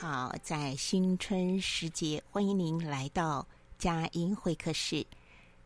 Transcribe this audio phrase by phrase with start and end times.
[0.00, 3.46] 好，在新春时节，欢迎您来到
[3.78, 5.06] 佳音会客室。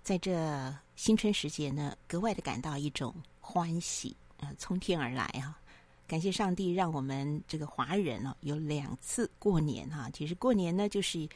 [0.03, 5.57] 在这新春时节呢，格外的感到一种欢喜，呃，从天而来啊！
[6.09, 11.29] 感谢上帝，让我们这个华人哦，有两次过年哈、其实过年呢，就是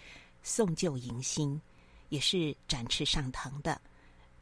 [0.42, 1.62] 送旧迎新，
[2.08, 3.80] 也是展翅上腾的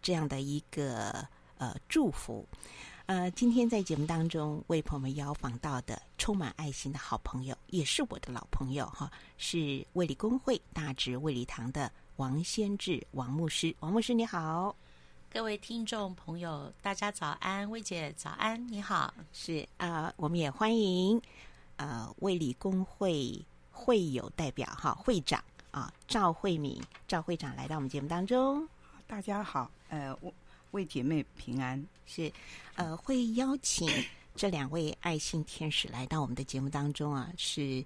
[0.01, 2.49] 这样的一个呃祝福。
[3.07, 13.73] 呃，今天在节目当中为朋友们邀访到的充满爱心的好朋友，也是我的老朋友哈，是卫理公会大直卫理堂的王先志王牧师。
[13.79, 14.75] 王牧师你好，
[15.31, 19.15] 各位听众朋友，大家早安，卫姐早安，你好。
[19.33, 21.23] 是啊、呃，我们也欢迎
[21.77, 23.41] 呃卫理公会
[23.71, 25.41] 会友代表哈会长
[25.71, 28.69] 啊赵慧敏赵会长来到我们节目当中。
[29.07, 30.35] 大家好，呃我。
[30.73, 32.31] 为姐妹平安是，
[32.75, 33.89] 呃，会邀请
[34.35, 37.85] 这两位爱心天使来到我们的节目当中啊，是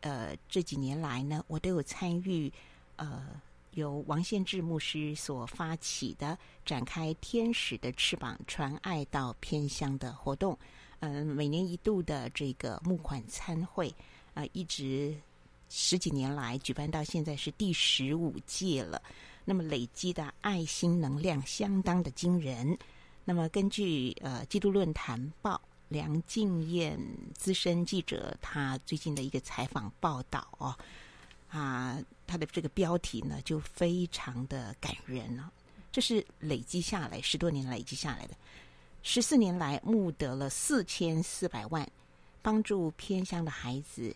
[0.00, 2.52] 呃这几年来呢，我都有参与
[2.96, 3.26] 呃
[3.72, 10.56] 由王献志牧师所发起的展开天使的翅膀传爱到偏乡的活动，
[11.00, 13.88] 嗯、呃，每年一度的这个募款餐会
[14.34, 15.14] 啊、呃，一直
[15.68, 19.02] 十几年来举办到现在是第十五届了。
[19.48, 22.76] 那么累积的爱心能量相当的惊人。
[23.24, 27.00] 那么根据呃《基督论坛报》梁静燕
[27.32, 30.76] 资深记者他最近的一个采访报道哦，
[31.48, 35.50] 啊，他的这个标题呢就非常的感人了、哦。
[35.90, 38.36] 这是累积下来十多年累积下来的，
[39.02, 41.90] 十四年来募得了四千四百万，
[42.42, 44.14] 帮助偏乡的孩子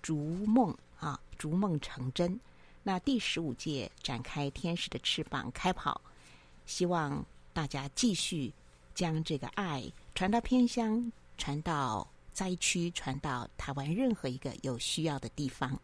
[0.00, 0.16] 逐
[0.46, 2.40] 梦啊，逐梦成真。
[2.82, 6.00] 那第十五届展开天使的翅膀开跑，
[6.64, 8.52] 希望大家继续
[8.94, 15.78] 将这个爱传到偏乡，传到灾区，传到台湾任何一个有需要的地方。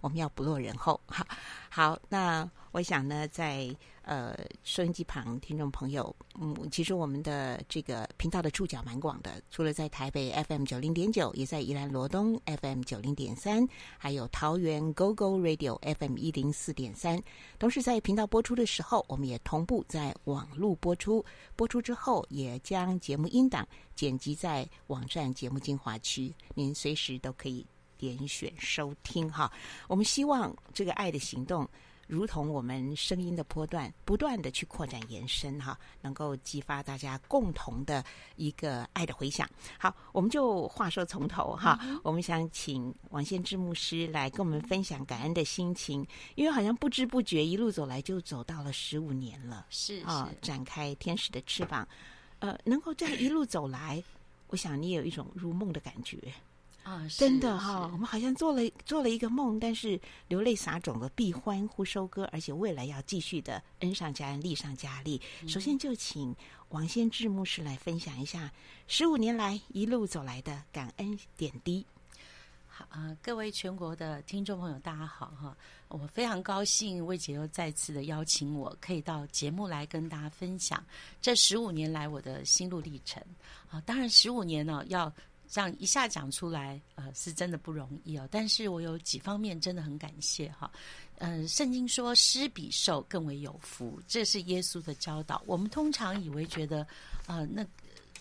[0.00, 1.26] 我们要不落人后，好，
[1.70, 17.22] 好，那我想呢，在呃收音机旁听众朋友，嗯，其实我们的这个频道的触角蛮广的，除了在台北 FM 九零点九，也在宜兰罗东 FM 九零点三，还有桃园 GO GO Radio FM 一零四点三。
[17.58, 21.24] 同时在频道播出的时候，我们也同步在网络播出，
[21.56, 27.64] 播出之后也将节目音档剪辑在网站节目精华区，您随时都可以。
[27.98, 29.52] 点选收听哈，
[29.88, 31.68] 我们希望这个爱的行动，
[32.06, 38.04] 如同我们声音的波段，不断的去扩展延伸哈，能够激发大家共同的
[38.36, 39.48] 一个爱的回响。
[39.78, 51.88] 好，我们就话说从头哈，嗯、我们想请王先志牧师来跟我们分享感恩的心情，因为好像不知不觉一路走来就走到了十五年了，是啊，展开天使的翅膀，
[52.40, 54.02] 呃，能够这样一路走来，
[54.48, 56.18] 我想你也有一种如梦的感觉。
[56.84, 59.98] 啊，真的哈、哦，我们好像做了做了一个梦，但是
[60.28, 65.18] 流泪撒种了，必欢呼收割，而且未来要继续的恩上加恩，利上加利。
[65.40, 66.36] 嗯、首先就请
[66.68, 68.52] 王先志牧师来分享一下
[68.86, 71.86] 十五年来一路走来的感恩点滴。
[72.68, 75.56] 好啊、呃，各位全国的听众朋友，大家好哈！
[75.88, 80.84] 我非常高兴魏姐又再次的邀请我，可以到节目来跟大家分享
[81.22, 83.22] 这十五年来我的心路历程
[83.70, 83.80] 啊。
[83.86, 85.10] 当然，十五年呢要。
[85.48, 88.28] 这样一下讲出来，呃，是真的不容易哦。
[88.30, 90.70] 但是我有几方面真的很感谢哈。
[91.18, 95.42] 嗯、呃，圣经说施比受更为有福，这是耶稣的教导。
[95.46, 96.86] 我们通常以为觉得，
[97.26, 97.64] 呃，那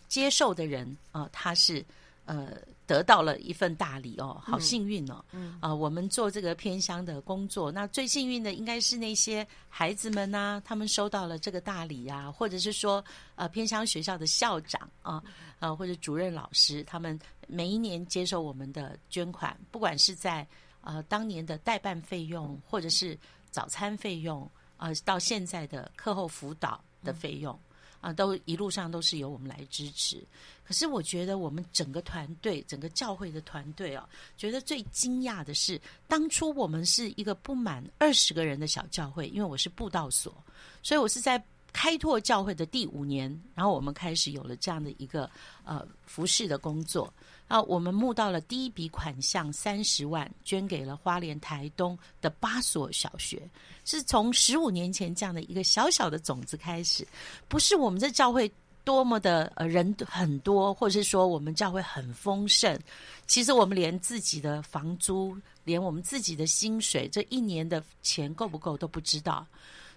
[0.08, 1.84] 接受的人啊、呃，他是
[2.26, 2.52] 呃。
[2.86, 5.24] 得到了一份大礼哦，好幸运哦！
[5.32, 13.04] 嗯啊、呃，我们做这个偏乡的工作，那最幸运的应该是那些孩子们呐、啊，他们收到了这个大礼啊，或者是说
[13.36, 15.24] 呃偏乡学校的校长啊，
[15.64, 17.18] 呃或者主任老师，他们
[17.48, 20.46] 每一年接受我们的捐款，不管是在
[20.82, 23.18] 呃当年的代办费用，或者是
[23.50, 27.56] 早餐费用，呃到现在的课后辅导的费用。
[27.56, 27.70] 嗯
[28.04, 30.22] 啊，都一路上都是由我们来支持。
[30.66, 34.06] 可是我觉得我们整个团队，整个教会的团队啊，
[34.36, 40.36] 觉得最惊讶的是，当初我们是一个不满二十个人的小教会，因为我是布道所，
[40.82, 41.42] 所以我是在
[41.74, 45.30] 开拓教会的第五年，然后我们开始有了这样的一个
[45.66, 47.12] 呃服饰的工作。
[47.50, 53.48] 啊，我们募到了第一笔款项三十万，捐给了花莲台东的八所小学，
[53.84, 57.06] 是从十五年前这样的一个小小的种子开始。
[57.48, 58.52] 不是我们这教会
[58.84, 62.80] 多么的呃人很多，或者是说我们教会很丰盛，
[63.28, 69.46] 其实我们连自己的房租，连我们自己的薪水，这一年的钱够不够都不知道。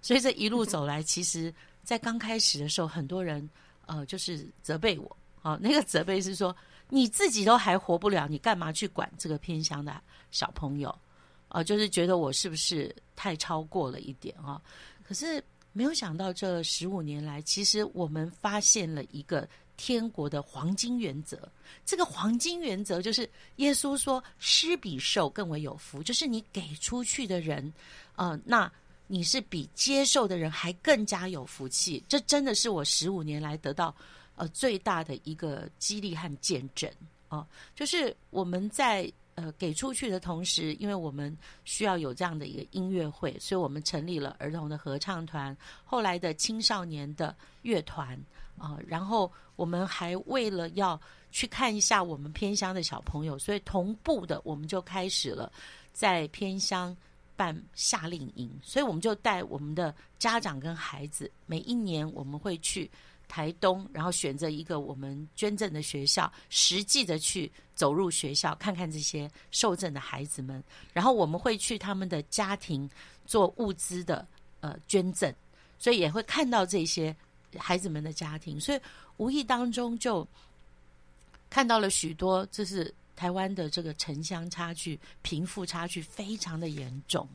[0.06, 3.48] 所以这一路走来，其实在刚开始的时候，很多人
[3.86, 6.54] 呃就是责备我啊，那个责备是说。
[6.88, 10.00] 你自己都还活不了，你干嘛去管这个偏乡的
[10.30, 10.88] 小朋友？
[11.48, 14.62] 啊、呃，就是觉得我是不是太超过了一点啊？
[15.02, 15.42] 可是
[15.72, 21.36] 没有想到，这十五年来，其实我们发现了一个天国的黄金原则。
[21.84, 27.72] 这个黄金原则就是耶稣说：“施比受更为有福。”就是你给出去的人，
[28.14, 28.72] 呃，那
[29.06, 32.02] 你是比接受的人还更加有福气。
[32.08, 33.94] 这真的是我十五年来得到。
[34.38, 36.90] 呃，最大的一个激励和见证
[37.28, 45.56] 啊、就是我们在呃给出去的同时，因为我们需要有这样的一个音乐会，所以我们成立了儿童的合唱团，
[45.86, 48.14] 后来的青少年的乐团
[48.58, 51.00] 啊、然后我们还为了要
[51.32, 55.50] 去看一下我们偏乡的小朋友，所以同步的我们就开始了
[55.94, 56.94] 在偏乡
[57.36, 62.90] 办夏令营，所以我们就带我们的家长跟孩子，每一年我们会去。
[63.28, 70.62] 台东，然后选择一个我们捐赠的学校，实际的去走入学校，看看这些受赠的孩子们。
[70.92, 72.88] 然后我们会去他们的家庭
[73.26, 74.24] 做物资的
[74.60, 75.34] 呃捐赠，
[75.76, 77.14] 所以也会看到这些
[77.58, 78.60] 孩子们的家庭。
[78.60, 78.80] 所以
[79.16, 80.24] 无意当中就
[81.50, 87.28] 看到了许多，就是台湾的这个城乡差距、贫富差距非常的严重，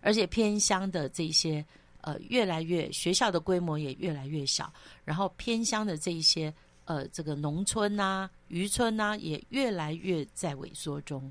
[0.00, 1.64] 而且偏乡的这些。
[2.00, 4.72] 呃，越来越学校的规模也越来越小，
[5.04, 6.54] 然后偏乡的这一些
[6.84, 11.30] 呃，这个农村呐、啊、渔村呐、啊，也越来越在萎缩中。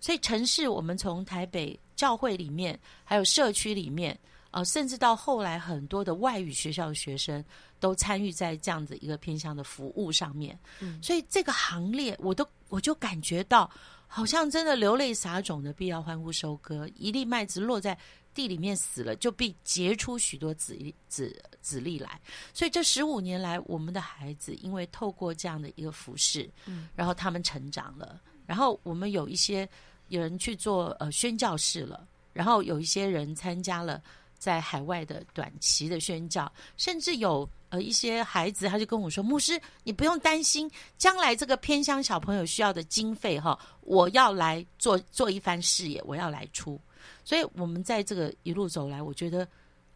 [0.00, 4.16] 所以城市，我们从台北教会里面，还有社区里面，
[4.52, 7.44] 呃，甚至到后来很多的外语学校的学生
[7.80, 10.56] 都参与在这样子一个偏乡的服务上面。
[10.78, 13.70] 嗯，所以这个行列，我都我就感觉到，
[14.08, 17.96] 好像真的流泪撒种的必要欢呼收割，一粒麦子落在。
[18.34, 20.76] 地里面死了，就必结出许多子
[21.06, 22.20] 子子粒来。
[22.52, 28.20] 所以这十五年来，我们的孩子因为透过这样的一个服饰，嗯，然后他们成长了。
[28.44, 29.68] 然后我们有一些
[30.08, 34.02] 有人去做呃宣教士了，然后有一些人参加了
[34.36, 46.80] 在海外的短期的宣教，甚至有呃一些孩子他就跟我说：“牧师，你不用担心，将来这个偏乡小朋友需要的经费哈，我要来做做一番事业，我要来出。”
[47.24, 49.46] 所以，我们在这个一路走来，我觉得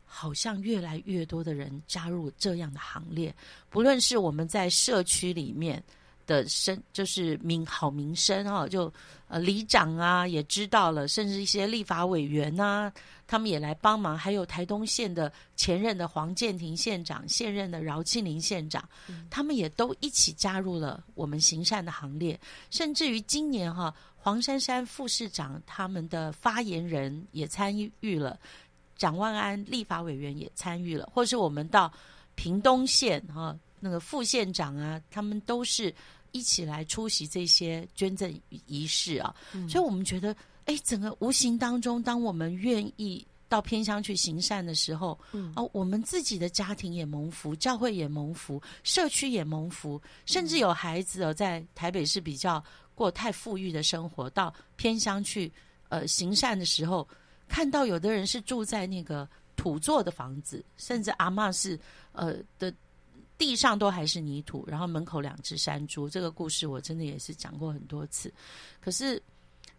[0.04, 3.32] 好像越来越多的人加入这样的行列。
[3.70, 5.82] 不论是我们在社区里面
[6.26, 8.92] 的声，就是名好名声啊，就
[9.28, 12.92] 呃里长啊也知道了，甚至一些立法委员呐、
[13.28, 14.18] 他们也来帮忙。
[14.18, 18.82] 还有台东县的前任的黄建庭县长，现任的饶庆林县长，
[19.30, 22.36] 他们也都一起加入了我们行善的行列。
[22.70, 23.94] 甚至于今年哈。
[24.20, 28.38] 黄珊珊副市长他们的发言人也参与了，
[28.94, 31.90] 蒋万安立法委员也参与了，或是我们到
[32.34, 35.94] 屏东县哈，那个副县长啊，他们都是
[36.32, 38.30] 一起来出席这些捐赠
[38.66, 39.34] 仪式啊。
[39.52, 40.36] 嗯、所以我们觉得，
[40.68, 52.62] 哎，整个无形当中，当我们愿意到偏乡去行善的时候，嗯，哦，我们自己的家庭也蒙福，教会也蒙福，社区也蒙福，甚至有孩子哦，在台北市比较。
[52.98, 55.52] 过太富裕的生活，到偏乡去，
[55.88, 57.06] 呃，行善的时候，
[57.46, 61.78] 看到有的人是住在那个土做的房子，甚至阿嬷是，
[62.10, 62.74] 呃的
[63.38, 66.10] 地上都还是泥土，然后门口两只山猪。
[66.10, 68.34] 这个故事我真的也是讲过很多次。
[68.80, 69.22] 可是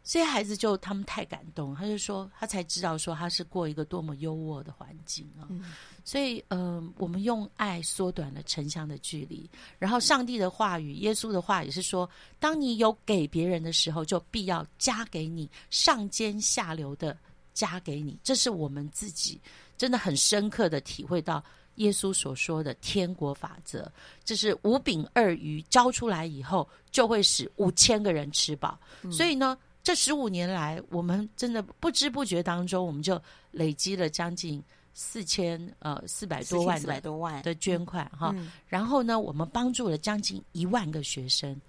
[0.10, 5.46] 这些孩子就他们太感动，他就说他才知道说他是过一个多么优渥的环境啊。
[5.52, 5.66] 嗯、
[6.04, 9.48] 所以，嗯、呃，我们用爱缩短了城乡的距离。
[9.78, 17.16] 然后，上帝的话语、耶稣的话也是说，当你有给别人的时候，就必要加给你，上尖下流的
[17.54, 18.18] 加给你。
[18.24, 19.40] 这是我们自己
[19.78, 21.44] 真的很深刻的体会到
[21.76, 23.88] 耶稣所说的天国法则。
[24.26, 28.76] 这是五饼二鱼交出来以后，就会使五千个人吃饱。
[29.04, 29.56] 嗯、所以呢。
[29.82, 33.20] 这十五年来，我们真的不知不觉当中，我们就
[33.50, 34.62] 累积了将近
[34.94, 38.34] 四千呃四百多万的四百多万的捐款哈。
[38.36, 41.60] 嗯、然后呢，我们帮助了将近一万个学生。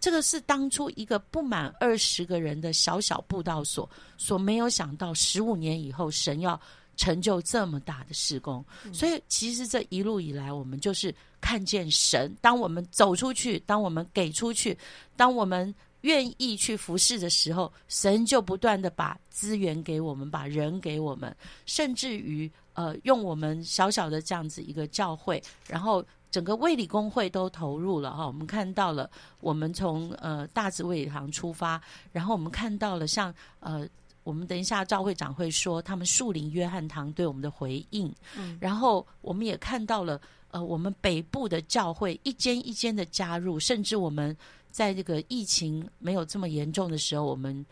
[0.00, 6.60] 这个是当初一个不满二十个人的小小布道所所没有想到，十五年以后神要
[6.96, 8.64] 成就这么大的事工。
[8.84, 12.34] 嗯、所以，其实这一路以来，我们就是看见神。
[12.40, 14.76] 当我们走出去，当我们给出去，
[15.16, 15.72] 当我们。
[16.02, 21.34] 愿意去服侍的时候，神就不断的把资源给我们，把人给我们，
[21.66, 28.26] 甚至于呃，用我们小小的这样子一个教会，然后整个卫理公会都投入了哈。
[28.26, 31.80] 我们看到了，我们从呃大直卫理堂出发，
[32.12, 33.86] 然后我们看到了像呃，
[34.22, 40.18] 我们等一下赵会长会说他们树林约翰堂对我们的回应，嗯，然后我们也看到了
[40.50, 44.34] 呃，我们北部的教会一间一间的加入，甚至我们。
[44.70, 47.64] 在这个疫情没有这么严重的时候，我们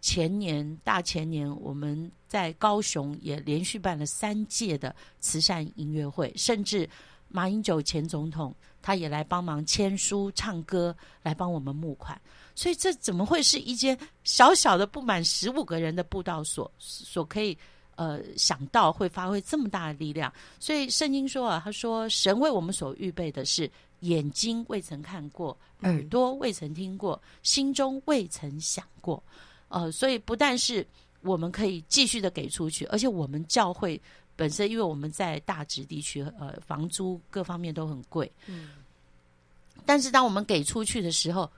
[0.00, 6.88] 前年大前年，我们在高雄也连续办了三届的慈善音乐会，甚至
[7.28, 12.20] 马英九前总统他也来帮忙签书、唱歌，来帮我们募款。
[12.54, 17.56] 所以这怎么会是一间小小的不满十五个人的布道所所可以
[17.96, 20.32] 呃想到会发挥这么大的力量？
[20.58, 23.70] 所以圣经说啊，他说神为我们所预备的是。
[24.00, 29.22] 眼睛未曾看过，耳朵未曾听过，嗯、心中未曾想过，
[29.68, 30.86] 呃，所以不但是
[31.22, 34.00] 我们可以继续的给出去，而且我们教会
[34.36, 38.68] 本身，因为我们在大直地区，呃，房租各方面都很贵，嗯，
[39.84, 41.50] 但是当我们给出去的时候，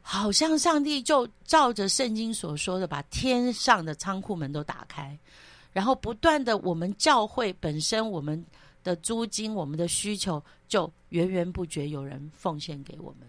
[0.00, 5.18] 好像上帝就照着圣经所说的，把天上的仓库门都打开，
[5.72, 8.44] 然后不断的，我们教会本身，我们。
[8.82, 13.28] 的租金，我们的需求就源源不绝有人奉献给我们，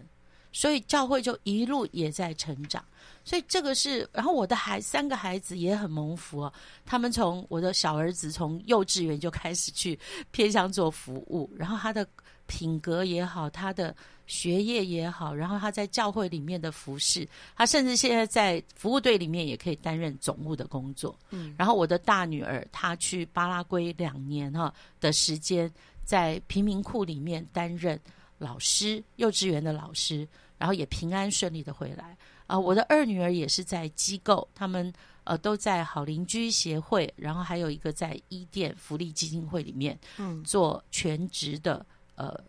[0.52, 2.84] 所以教会就一路也在成长。
[3.24, 6.50] 所以这个是，然后我的孩三个孩子也很蒙福，
[6.86, 9.98] 他们从我的小儿子从幼稚园就开始去
[10.30, 12.06] 偏向做服务，然后他的
[12.50, 13.94] 品格也好，他的。
[14.30, 21.18] 学业也好，然后他在教会里面的服饰，他甚至现在在服务队里面也可以担任总务的工作。
[21.30, 25.68] 嗯，然后我的大女儿她去巴拉圭两年哈的时间，
[26.04, 27.98] 在贫民窟里面担任
[28.38, 30.24] 老师，幼稚园的老师，
[30.58, 32.16] 然后也平安顺利的回来。
[32.46, 34.92] 啊、呃，我的二女儿也是在机构，他们
[35.24, 41.84] 呃都在好邻居协会，然后还有一个在伊甸福利基金会里面，嗯，做全职的
[42.20, 42.44] 呃。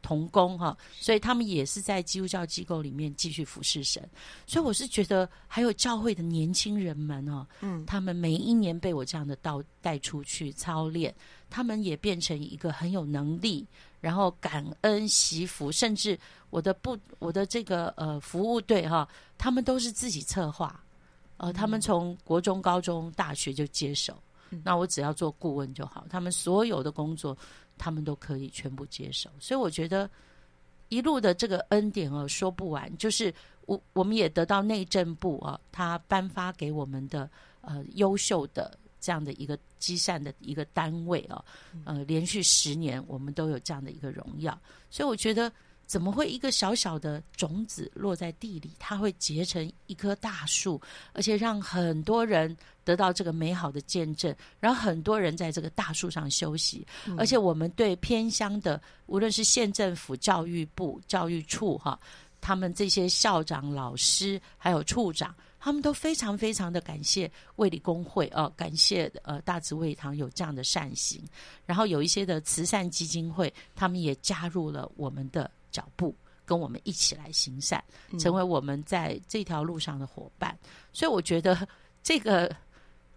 [0.00, 4.02] 童工哈，所以他们也是在基督教机构里面继续服侍神。
[4.46, 11.14] 所以我是觉得，还有教会的年轻人们哦，嗯，他们每一年被我这样的带带出去操练，
[11.50, 13.66] 他们也变成一个很有能力，
[14.00, 19.06] 然后感恩惜福，甚至我的不我的这个呃服务队哈，
[19.36, 20.82] 他们都是自己策划，
[21.36, 24.16] 呃，他们从国中、高中、大学就接手，
[24.64, 27.36] 那我只要做顾问就好，他们所有的工作。
[27.80, 30.10] 他们都可以全部接受，所以我觉得
[30.88, 32.92] 一路的这个恩典哦，说不完。
[32.96, 33.32] 就是
[33.66, 41.44] 我我们也得到内政部啊，他颁发给我们的呃优秀的这样的一个积善的一个单位啊，
[41.84, 45.52] 呃，连续十年我们都有这样的一个荣耀，所以我觉得。
[45.88, 50.78] 怎么会一个小小的种子落在地里，它会结成一棵大树，
[51.14, 52.54] 而且让很多人
[52.84, 56.86] 得到这个美好的见证，然后很多人在这个大树上休息。
[57.06, 61.98] 嗯、而且我们对偏乡的，无论是县政府、教育部、教育处哈，
[62.38, 71.24] 他们这些校长、老师还有处长，他们都非常非常的感谢卫理公会哦，感谢呃大慈卫堂有这样的善行，
[71.64, 75.50] 然后有一些的慈善基金会，他们也加入了我们的。
[75.70, 77.82] 脚步跟我们一起来行善，
[78.18, 80.56] 成为我们在这条路上的伙伴。
[80.62, 81.66] 嗯、所以我觉得
[82.02, 82.54] 这个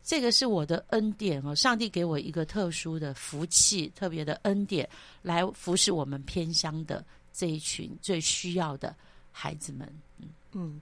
[0.04, 4.90] 这个是我的恩典哦，上帝给我一个特殊的福气，特别的恩典，
[5.22, 8.96] 来服侍我们偏乡的这一群最需要的
[9.32, 9.88] 孩子们。
[10.20, 10.82] 嗯嗯，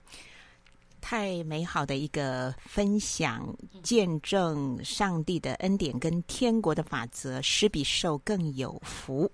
[1.00, 9.30] 太美好的一个分享，见证上帝的恩典跟天国的法则，施比受更有福。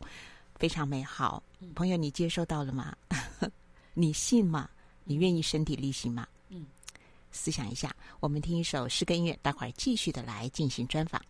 [0.58, 1.42] 非常美好，
[1.74, 2.96] 朋友，你接收到了吗？
[3.94, 4.68] 你信吗？
[5.04, 6.26] 你愿意身体力行吗？
[6.48, 6.66] 嗯，
[7.30, 7.94] 思想一下。
[8.20, 11.22] 我们听一首诗歌音乐，待会儿继续的来进行专访。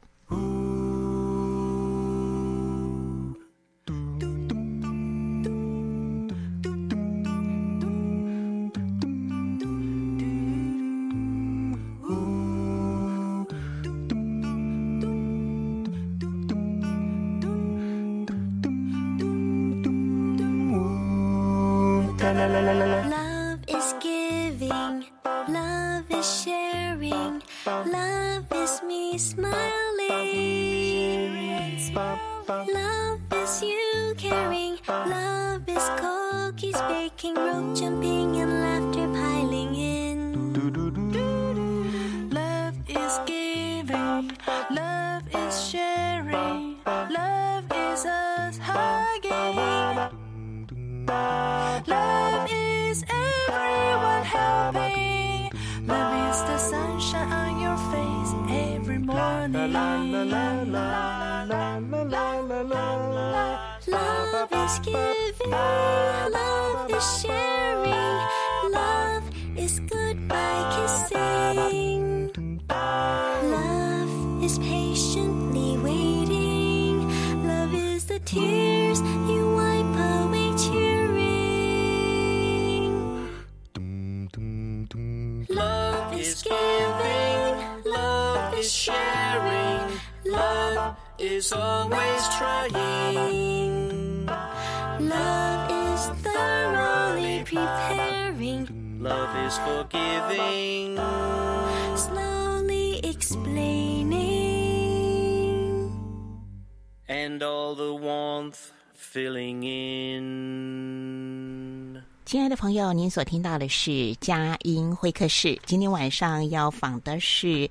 [112.27, 115.59] 亲爱的朋友，您所听到的是佳音会客室。
[115.65, 117.71] 今天晚上要访的是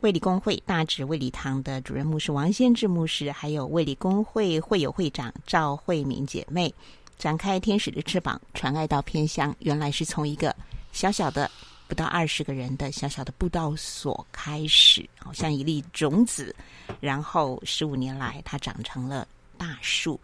[0.00, 6.74] 卫理公会大直卫理堂的主任牧师王先志牧师，还有卫理公会会友会长赵慧敏姐妹，
[7.20, 9.54] 展开天使的翅膀，传爱到偏乡。
[9.58, 10.56] 原来是从一个
[10.90, 11.50] 小小的
[11.86, 16.56] 不到二十个人的小小的布道所开始，好像一粒种子，
[16.98, 19.28] 然后十五年来，它长成了
[19.58, 20.18] 大树。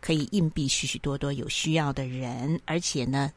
[0.00, 3.30] 可以荫庇许许多多有需要的人，而且呢，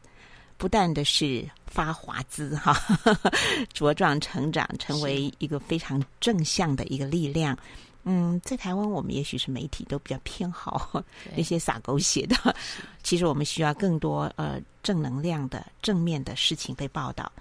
[0.58, 2.74] 不但的是发华滋哈，
[3.72, 7.56] 茁壮成长，成为一个非常正向的一个力量。
[8.06, 11.04] 嗯，在台湾，我们也许是媒体都比较偏好
[11.36, 12.56] 那些撒狗血的，
[13.04, 17.32] 其实我们需要更多呃正能量的正面的事情被报道。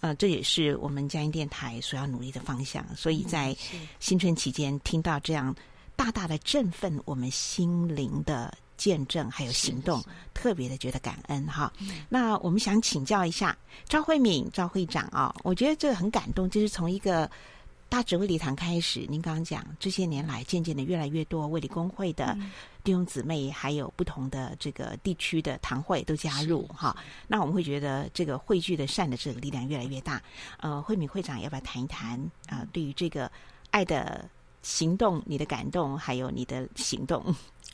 [0.00, 2.84] 呃，这也是我们嘉音电台所要努力的方向。
[2.96, 3.54] 所以在
[4.00, 5.54] 新春期间听到这样
[5.96, 8.52] 大大的振奋我们心灵的。
[8.78, 10.02] 见证还有行动，
[10.34, 11.72] 特别的觉得感恩哈。
[12.08, 13.56] 那我们想请教一下
[13.86, 17.30] 赵慧敏赵会长啊、哦，我觉得这个很感动，就是从一个
[17.92, 22.34] 大直卫理堂开始，您刚刚讲这些年来，渐渐的越来越多卫理公会的
[22.82, 26.96] 弟兄姊妹，还有不同的这个地区的堂会都加入哈。
[27.28, 30.22] 那我们会觉得这个汇聚的善的这个力量越来越大。
[30.56, 32.68] 呃，慧敏会长要不要谈一谈啊、呃？
[32.72, 33.30] 对于这个
[33.72, 34.26] 爱的
[34.62, 37.22] 行动，你的感动，还有你的行动，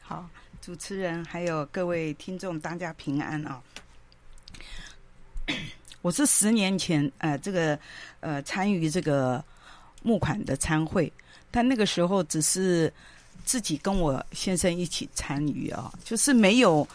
[0.01, 0.29] 好。
[0.61, 3.63] 主持人还有各位听众，大家平安啊！
[6.03, 7.79] 我是十年前呃，这个
[8.19, 9.45] 呃参与这个
[10.03, 11.13] 募款的参会，
[11.51, 12.93] 但那个时候只是
[13.45, 16.87] 自己跟我先生一起参与啊，就是没有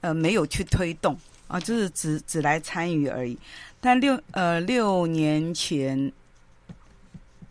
[0.00, 1.16] 呃没有去推动
[1.48, 3.38] 啊，就是只只来参与而已。
[3.80, 6.12] 但六呃六年前，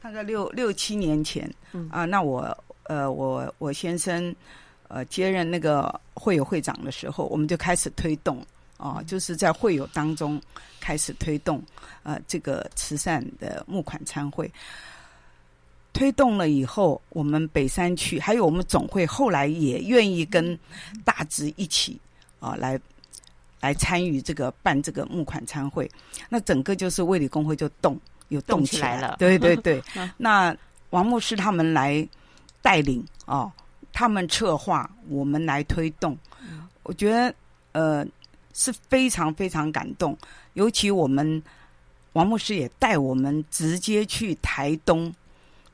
[0.01, 1.53] 大概六六七年前
[1.89, 4.35] 啊，那我呃我我先生。
[4.89, 8.37] 呃，接任那个会友会长的时候，我们就开始推动
[8.77, 10.39] 啊、呃，就是在会友当中
[10.79, 11.59] 开始推动
[12.03, 14.51] 呃这个慈善的募款参会。
[15.93, 20.57] 推动了以后，我们北山区还有我们总会后来也愿意跟
[21.05, 21.97] 大直一起
[22.39, 22.79] 啊、呃、来
[23.61, 25.89] 来参与这个办这个募款参会。
[26.27, 29.81] 那整个就是卫理公会就动有动起来了，对对对。
[30.17, 30.53] 那
[30.89, 32.05] 王牧师他们来
[32.61, 33.37] 带领啊。
[33.37, 33.53] 呃
[33.95, 36.17] 他们策划，我们来推动。
[36.81, 37.35] 我觉得，
[37.73, 38.03] 呃，
[38.51, 40.17] 是非常非常感动。
[40.53, 41.39] 尤其我们
[42.13, 45.13] 王牧师也带我们直接去台东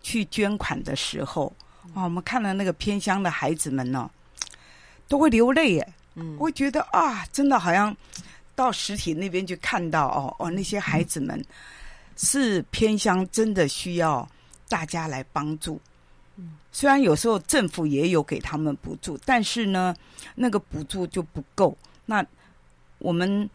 [0.02, 1.54] 去捐款的时候，
[1.94, 4.10] 啊，我们看到那个偏乡的孩子们呢，
[5.08, 5.94] 都会流泪耶。
[6.16, 7.96] 嗯，我会觉得啊，真的好像
[8.56, 11.44] 到实体那边去看到哦哦，那些孩子们
[12.18, 14.28] 是偏乡，真的需要
[14.68, 15.80] 大家来帮助。
[16.72, 19.96] 虽然有时候政府也有给他们补助，但是呢，
[20.36, 21.76] 那个补助就不够。
[22.06, 22.26] 那
[23.00, 23.50] 我们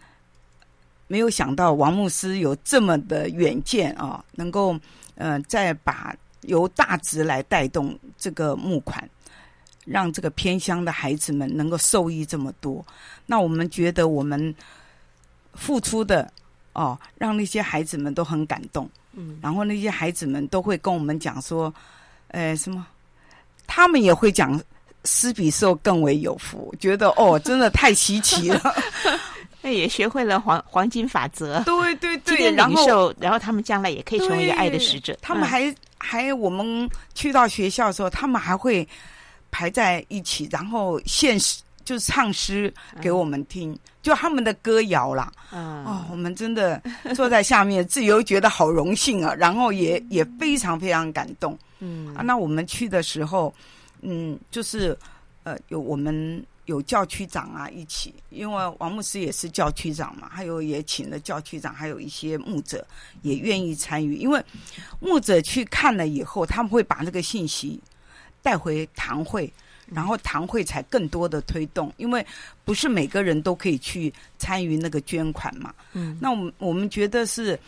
[1.07, 4.79] 没有想到王牧师有这么的远见啊，能够
[5.15, 6.15] 呃再把
[6.47, 9.09] 由大值来带动这个募款，
[9.85, 12.85] 让这个偏乡的孩子们能够受益这么多。
[13.27, 14.55] 那我们觉得我们
[15.55, 16.31] 付出的
[16.73, 18.89] 哦，让那些孩子们都很感动。
[19.13, 21.73] 嗯，然后那些孩子们都会跟我们讲说，
[22.29, 22.87] 呃，什么？
[23.67, 24.61] 他们也会讲
[25.05, 28.75] 施比受更为有福，觉得哦，真的太稀奇了。
[29.63, 35.17] 那也学会了黄黄金法则，对对对，对然后然后他们将来也可以成为一个爱的使者。
[35.23, 38.87] 他们还、嗯、还我们去到学校的时候，他们还会
[39.51, 45.33] 排在一起，然后现实，就是唱诗给我们听，嗯、就他们的歌谣啦。
[45.51, 46.83] 嗯、哦，我们真的
[47.15, 51.59] 坐在下面，自由觉得好荣幸啊， 然后也也非常非常感动。
[51.79, 53.53] 嗯啊，那我们去的时候，
[54.03, 54.97] 嗯，就是
[55.45, 56.45] 呃，有我们。
[56.67, 62.87] 有教区长啊，一起，因为王牧师也是教区长嘛，还有也请了教区长，还有一些牧者
[63.21, 64.17] 也愿意参与。
[64.17, 64.43] 因为
[64.99, 67.79] 牧者去看了以后，他们会把这个信息
[68.41, 69.53] 带回堂会，
[69.87, 71.93] 然后堂会才更多的推动。
[71.99, 72.27] 因为
[72.65, 75.75] 不是每个人都可以去参与那个捐款嘛。
[75.93, 77.61] 嗯，那我们我们觉得是，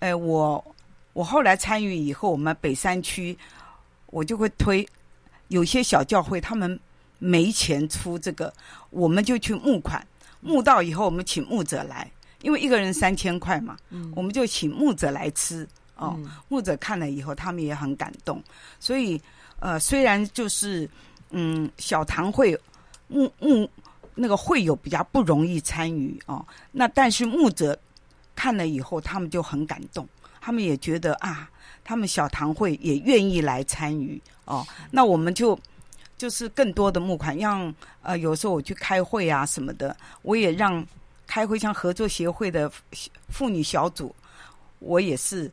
[0.00, 0.62] 哎，我
[1.12, 3.38] 我后来参与以后，我们北山区
[4.06, 4.84] 我就会推
[5.46, 6.76] 有些小教会他们。
[7.18, 8.52] 没钱出这个，
[8.90, 10.06] 我们就去募款，
[10.40, 12.10] 募到以后我们请牧者来，
[12.42, 16.14] 因为一个人三千块嘛，嗯，我们就请牧者来吃哦。
[16.18, 18.42] 嗯，牧者看了以后，他们也很感动。
[18.78, 19.20] 所以，
[19.60, 20.88] 呃，虽然就是
[21.30, 22.58] 嗯小堂会
[23.08, 23.68] 牧牧
[24.14, 27.78] 那个会友比较不容易参与哦，那但是牧者
[28.34, 30.06] 看了以后，他们就很感动，
[30.40, 31.50] 他们也觉得啊，
[31.82, 35.58] 他们小堂会也愿意来参与哦，那我们就。
[36.18, 40.82] 就是更多的募款，让呃有时候我去开会啊什么的，我也让
[41.26, 42.72] 开会像合作协会的
[43.28, 44.14] 妇女小组，
[44.78, 45.50] 我也是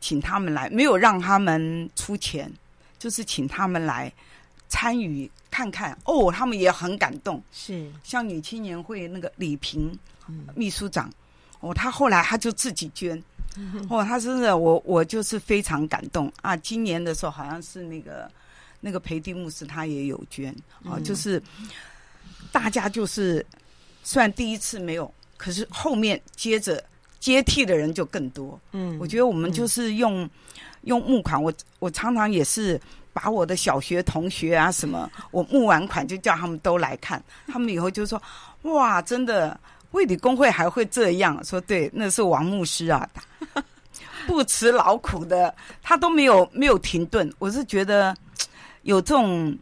[0.00, 2.52] 请他们来，没有让他们出钱，
[2.98, 4.12] 就是请他们来
[4.68, 7.40] 参与看看哦，他们也很感动。
[7.52, 9.96] 是像女青年会那个李平
[10.56, 11.08] 秘书长，
[11.60, 13.16] 哦，他后来他就自己捐，
[13.88, 16.56] 哦，他真的我我就是非常感动啊！
[16.56, 18.28] 今年的时候好像是那个。
[18.84, 21.42] 那个培地牧师他也有捐啊，嗯、就是
[22.52, 23.44] 大家就是
[24.02, 26.84] 虽然第一次没有，可是后面接着
[27.18, 28.60] 接替的人就更多。
[28.72, 30.30] 嗯，我觉得我们就是用、嗯、
[30.82, 32.78] 用募款，我我常常也是
[33.14, 38.20] 把我的小学同学啊什么，我募完款就叫他们都来看，他们以后就说
[38.64, 39.58] 哇，真的
[39.92, 43.08] 卫理公会还会这样说，对，那是王牧师啊，
[44.28, 48.14] 不辞劳苦的，他都没有没有停顿，我是觉得。
[48.84, 49.56] 有这种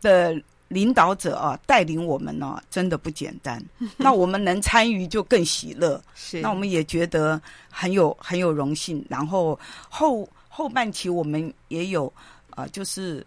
[0.00, 3.64] 的领导者啊，带领我们呢、啊，真的不简单。
[3.96, 6.02] 那我们能参与就更喜乐。
[6.14, 9.04] 是，那我们也觉得很有很有荣幸。
[9.08, 12.06] 然后后后半期我们也有
[12.50, 13.24] 啊、呃，就是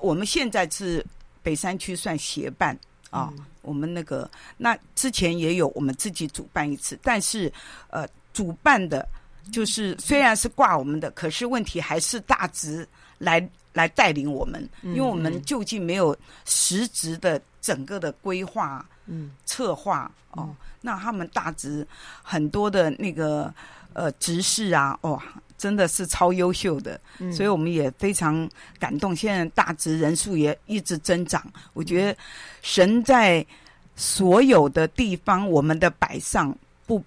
[0.00, 1.04] 我们现在是
[1.42, 2.78] 北山区算协办
[3.10, 7.50] 啊，嗯、我们那个那之前也有我们自己主办一次，但是
[7.88, 9.08] 呃，主办的
[9.50, 13.40] 就是虽然是挂我们的，可是问题还是大直来。
[13.72, 20.54] 来带领我们，因为我们就近没有实质的整个的规划、嗯，策划哦。
[20.80, 21.86] 那他们大职
[22.22, 23.52] 很多的那个
[23.92, 25.20] 呃执事啊，哦，
[25.56, 27.00] 真的是超优秀的，
[27.32, 29.14] 所以我们也非常感动。
[29.14, 31.40] 现在大职人数也一直增长，
[31.72, 32.18] 我觉得
[32.62, 33.46] 神在
[33.94, 36.52] 所有的地方，我们的摆上
[36.84, 37.02] 不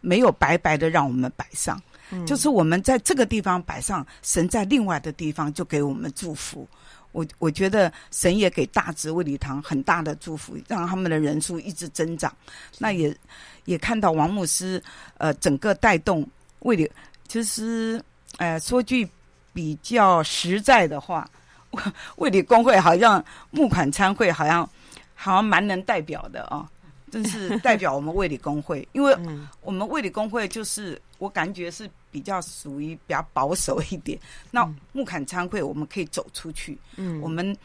[0.00, 1.80] 没有白白的让我们摆上。
[2.26, 6.66] 就是我们在这个地方摆上，神在另外的地方就给我们祝福。
[7.12, 12.30] 我我觉得神也给大直卫理堂很大的祝福，让他们的人数一直增长。
[12.78, 13.16] 那也
[13.64, 14.82] 也看到王牧师
[15.16, 16.26] 呃整个带动
[16.60, 16.90] 卫理，
[17.26, 17.98] 其实
[18.36, 19.08] 呃说句
[19.54, 21.26] 比较实在的话，
[22.16, 24.68] 卫理公会好像募款参会好像
[25.14, 26.68] 好像蛮能代表的啊。
[27.08, 29.16] 真是代表我们卫理公会，因为
[29.62, 34.18] 我们卫理公会就是我感觉是比较属于比较保守一点。
[34.50, 37.56] 那木坎餐会我们可以走出去，嗯，我们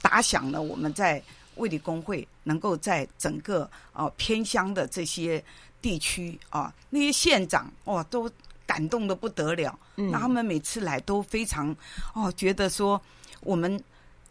[0.00, 1.22] 打响了我们在
[1.56, 5.42] 卫理公会能够在整个啊、呃、偏乡的这些
[5.80, 8.30] 地区啊，那些县长哦都
[8.66, 9.78] 感动的不得了。
[9.96, 11.74] 嗯，那他们每次来都非常
[12.14, 13.00] 哦觉得说
[13.40, 13.82] 我们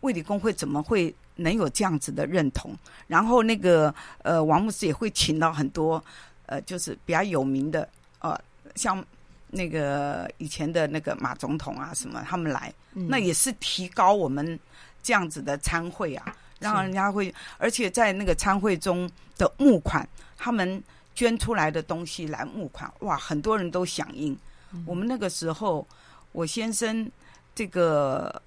[0.02, 1.14] 卫理公会怎么会。
[1.40, 2.76] 能有这样子的认同，
[3.06, 6.04] 然后那个呃，王牧师也会请到很多
[6.48, 8.36] 呃，就是比较有名的呃，
[8.78, 9.04] 像
[9.50, 14.60] 那个以前的那个马总统啊什么，他们来，嗯、那也是提高我们
[15.02, 20.84] 这样子的参会啊，让人家会，而且在那个参会中的募款，他们
[21.16, 24.38] 捐出来的东西来募款，哇，很多人都响应。
[24.74, 25.88] 嗯、我们那个时候，
[26.34, 27.10] 我先生
[27.56, 28.42] 这个，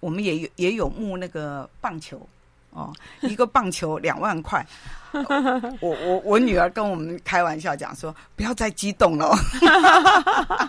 [0.00, 2.20] 我们也有也有募那个棒球
[2.74, 4.66] 哦，一个棒球两万块。
[5.80, 9.34] 我我我女儿跟我们开玩笑讲说，不要再激动了。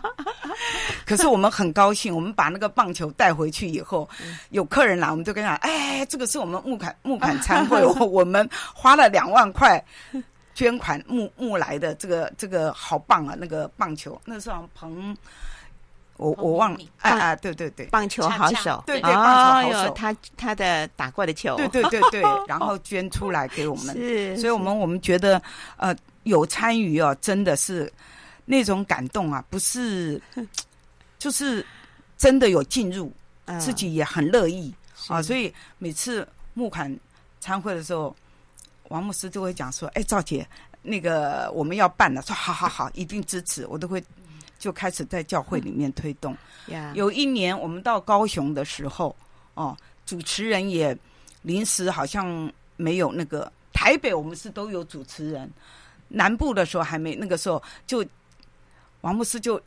[1.05, 4.07] 可是我们很高兴，我们把那个棒球带回去以后，
[4.51, 9.83] 有客人来，我们就跟他讲，哎，这个是我们募款募款餐会，我我们花了两万块
[10.53, 13.35] 捐款募募来的，这个这个好棒啊！
[13.37, 15.17] 那个棒球，那时候彭。
[16.17, 25.41] 我我忘了，啊啊，对对对，棒球好手，对对，棒球好手，他他的打过的球，对对对对， 然后捐出来给我们，是，所以我们我们觉得，
[25.75, 27.91] 呃，有参与哦，真的是
[28.45, 30.21] 那种感动啊，不是，
[31.19, 31.65] 就是
[32.17, 33.11] 真的有进入，
[33.59, 34.73] 自己也很乐意。
[35.09, 36.97] 啊，所以每次募款
[37.41, 38.15] 参会的时候，
[38.87, 40.47] 王牧师就会讲说，哎，赵姐，
[40.81, 44.01] 那个我们要办了，说好好好，一定支持，我都会。
[44.57, 46.35] 就开始在教会里面推动。
[46.93, 49.15] 有一年我们到高雄的时候，
[49.53, 50.97] 哦，主持人也
[51.41, 53.51] 临时好像没有那个。
[53.77, 55.51] 台北我们是都有主持人，
[56.07, 57.13] 南部的时候还没。
[57.13, 58.03] 那个时候就
[59.01, 59.61] 王牧师就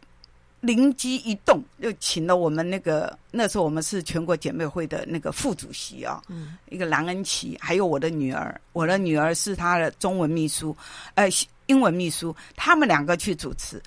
[0.61, 10.74] 灵机一动，就请了我们那个那时候我们是全国姐妹会的那个副主席啊，嗯，一个蓝恩琪，还有我的女儿，我的女儿是他的中文秘书，
[11.14, 11.29] 呃，
[11.66, 13.81] 英文秘书，他们两个去主持。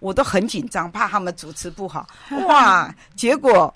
[0.00, 2.06] 我都很紧张，怕他们主持不好。
[2.48, 2.92] 哇！
[3.14, 3.72] 结果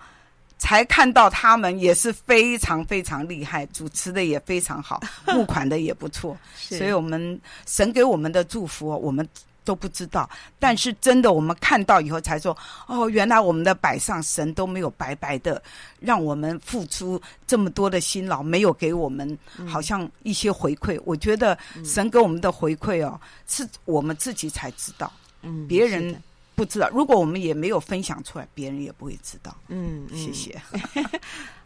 [0.58, 6.36] 才看到他们也是非常非常厉害，主持的也非常好， 募款的也不错。
[6.56, 9.26] 所以，我们神给我们的祝福，我们
[9.64, 10.28] 都不知道。
[10.58, 12.56] 但是，真的，我们看到以后才说：
[12.86, 15.62] 哦，原来我们的摆上神都没有白白的
[16.00, 20.98] 让我们付出这么多的辛劳，没有给我们好像一些回馈。
[21.04, 25.12] 我觉得神给我们的回馈哦，是我们自己才知道。
[25.44, 26.14] 嗯，别人
[26.54, 26.88] 不知道。
[26.90, 29.54] 如果我们也没有分享出来，别人也不会知道。
[29.68, 30.60] 嗯，谢谢。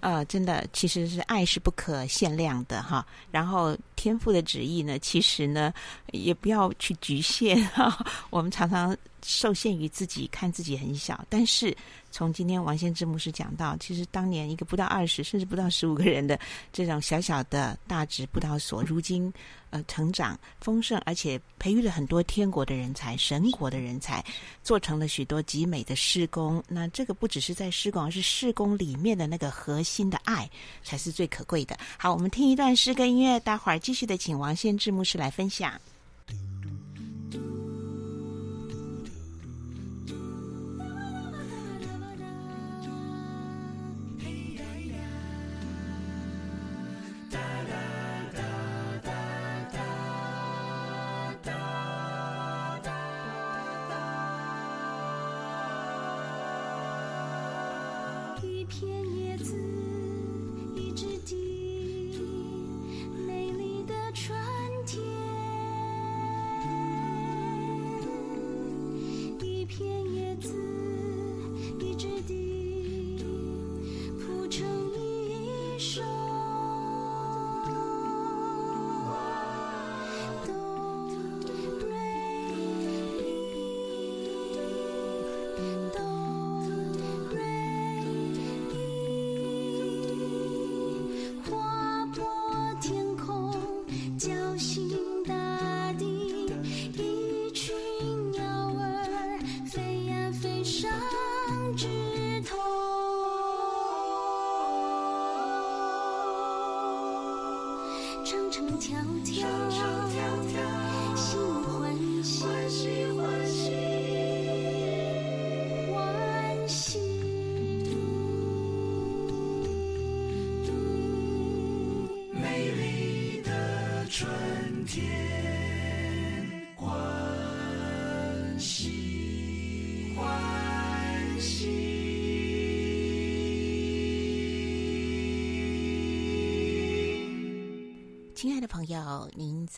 [0.00, 3.06] 呃， 真的，其实是爱是不可限量的哈。
[3.30, 5.72] 然后天赋的旨意呢，其实呢，
[6.12, 8.04] 也不要去局限哈。
[8.30, 11.24] 我们常常受限于自己，看自己很小。
[11.28, 11.76] 但是
[12.10, 16.40] 从今天王先志牧师讲到，其实当年一个不到二十，甚至不到十五个人的
[16.72, 19.32] 这种小小的大直布道所，如今
[19.70, 24.24] 呃成长丰盛，而且培育了很多天国的人才、神国的人才，
[24.64, 26.60] 做成了许多极美的事工。
[26.66, 30.08] 那这个不只是在事工，而是事工里面的那个核心。
[30.08, 30.48] 的爱
[30.82, 31.76] 才是最可贵的。
[31.98, 35.78] 好，我们听一段诗歌音乐，待会儿继续的请王先志牧师来分享。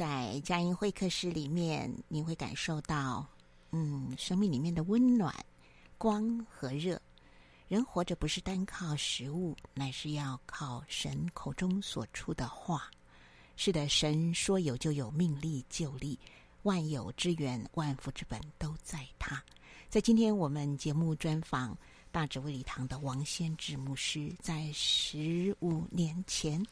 [0.01, 3.27] 在佳音会客室里面，您会感受到，
[3.71, 5.35] 嗯，生命里面的温暖、
[5.99, 6.99] 光和热。
[7.69, 12.91] 人活着不是单靠食物，乃是要靠神口中所出的话。
[13.57, 16.19] 是的，神说有就有，命立就立，
[16.63, 19.45] 万有之源、万福之本都在他。
[19.91, 21.77] 在今天我们节目专访
[22.11, 26.65] 大智慧礼堂的王先志牧师，在十五年前。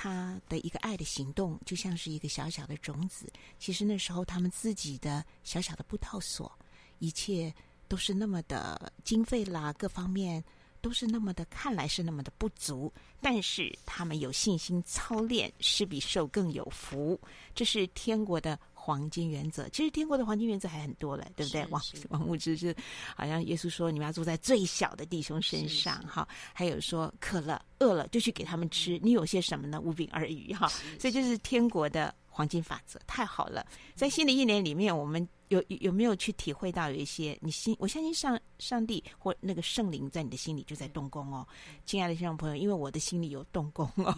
[0.00, 3.28] 他的一个爱的行动，就像是一个小小的种子。
[3.58, 6.56] 其实那时候他们自己的小小的布套所，
[7.00, 7.52] 一切
[7.88, 10.44] 都是那么的经费啦，各方面
[10.80, 12.92] 都是那么的，看来是那么的不足。
[13.20, 17.20] 但是他们有信心操练，是比受更有福。
[17.52, 18.56] 这是天国的。
[18.88, 21.66] 黄金原则，其实天国的黄金原则还很多嘞，对不对？
[21.66, 22.74] 王 王牧之是
[23.14, 26.26] 好像耶稣说，你们要住在最小的弟兄身上，哈。
[26.54, 28.98] 还有说渴了、饿了就去给他们吃。
[29.02, 29.78] 你有些什么呢？
[29.78, 30.68] 无饼二鱼，哈。
[30.98, 33.66] 所以就是天国的黄金法则，太好了。
[33.94, 35.28] 在新的一年里面，我们。
[35.48, 37.76] 有有有没有去体会到有一些你心？
[37.78, 41.46] 我相信上上帝或那个圣灵在你的心里就在动工哦，
[41.84, 44.14] 亲爱的听众朋友，因为我的心里有动工哦，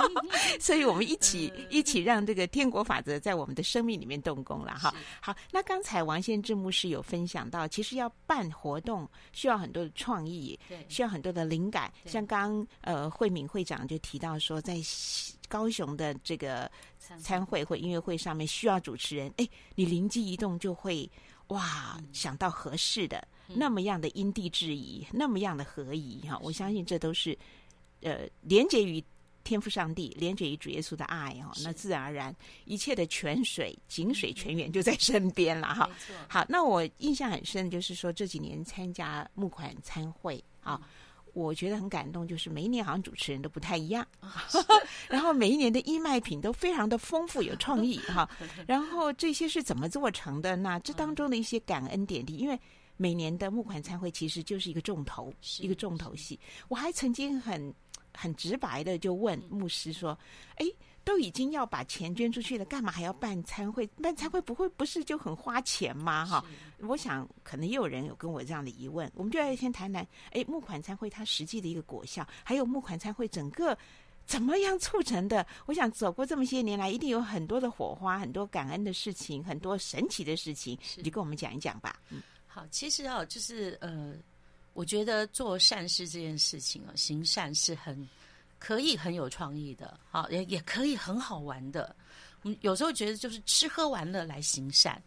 [0.60, 4.94] 所以我们一起一起让这个天国法则在我们的生命里面动工了哈。
[5.20, 11.92] 好，那刚才王先志牧师有分享到，其实要办活动需要很多的创意，对，需要很多的灵感。
[12.06, 14.80] 像刚呃慧敏会长就提到说，在。
[15.50, 16.70] 高雄的这个
[17.18, 17.62] 参会。
[17.62, 21.08] 或音乐会上面需要主持人，哎，你灵机一动就会
[21.48, 27.36] 哇，嗯、想到合适的、嗯、那么样的因地制宜，那么样的合宜哈，我相信这都是
[28.00, 29.04] 呃连接于
[29.44, 32.34] 天赋上帝，连接于主耶稣的爱哈，那自然而然
[32.64, 35.88] 一切的泉水、井水、泉源就在身边了哈。
[36.28, 40.80] 好，那我印象很深，就是说这几年参加募款参会啊。
[40.82, 40.88] 嗯
[41.34, 44.06] 我觉得很感动，就是每一年好像主持人都不太一样，
[45.08, 48.28] 然后每一年的义卖品都非常的丰富有创意哈，
[48.66, 50.56] 然后这些是怎么做成的？
[50.56, 52.58] 那这当中的一些感恩点滴，因为
[52.96, 56.38] 每年的募款参会其实就是一个重头，一个重头戏。
[56.68, 57.74] 我还曾经很
[58.12, 60.18] 很直白的就问牧师说
[60.56, 60.66] ：“哎。”
[61.10, 63.84] 都已经要把钱捐出去了，干嘛还要办餐会？
[64.00, 66.24] 办餐会不会不是就很花钱吗？
[66.24, 66.44] 哈，
[66.82, 69.10] 我想可能也有人有跟我这样的疑问。
[69.16, 73.76] 我们就要先谈谈，哎，募款餐会它实际的一个果效，还有募款餐会整个
[74.24, 75.44] 怎么样促成的？
[75.66, 82.00] 我想走过这么些年来，一定有很多的火花，很多感恩的事情，很多神奇的事情，你就跟我们讲一讲吧。
[82.10, 84.14] 嗯，好，其实啊，就是呃，
[84.74, 88.08] 我觉得做善事这件事情啊，行善是很。
[88.60, 91.96] 可以很有创意的，好，也也可以很好玩的。
[92.42, 95.02] 嗯，有时候觉得就是吃喝玩乐来行善，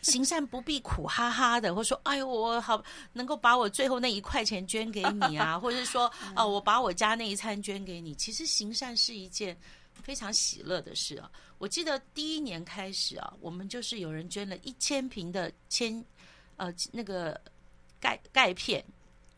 [0.00, 2.82] 行善不必苦哈哈的，或者说，哎呦，我好
[3.12, 8.14] 能够把我最后那一块钱捐给你啊， 或者是说，啊，我把我家那一餐捐给你。
[8.14, 9.58] 其实行善是一件
[9.92, 11.30] 非常喜乐的事啊。
[11.58, 16.02] 我记得第一年开始啊，我们就是有人捐了一千瓶的铅，
[16.56, 17.38] 呃，那个
[17.98, 18.82] 钙钙片。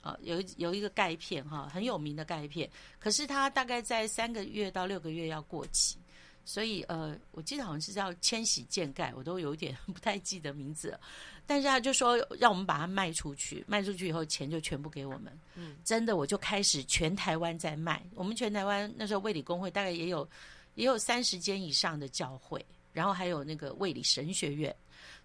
[0.02, 5.96] 啊，有有一个钙片哈，很有名的钙片，可是它大概在三个月到六个月要过期，
[6.44, 11.00] 所以呃，我记得好像是叫千禧健钙，我都有点 不太记得名字了。
[11.46, 15.32] 但是他就说让我们把它卖出去，卖出去以后钱就全部给我们。
[15.54, 20.28] 嗯，真的我就开始全台湾在卖，我们全台湾那时候卫理公会大概也有
[20.74, 24.74] 也有三十间以上的教会，然后还有那个卫理神学院，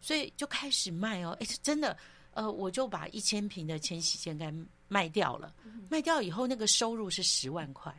[0.01, 1.97] 所以就开始卖哦，哎，真的。
[2.37, 4.53] 呃，我就把一千瓶的千禧健肝
[4.87, 5.51] 卖掉了，
[5.89, 7.91] 卖掉以后那个收入是十万块，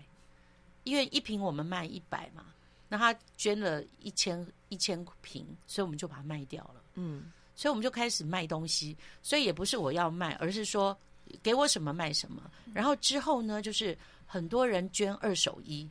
[0.84, 2.46] 因为一瓶我们卖一百嘛，
[2.88, 6.80] 那他捐了一千一千瓶，所以我们就把它卖掉了。
[6.94, 10.96] 嗯，所以我们就开始卖东西，所以也不是我要卖，而是说
[11.42, 12.48] 给我什么卖什么。
[12.72, 15.90] 然后之后呢，就是很多人捐二手衣，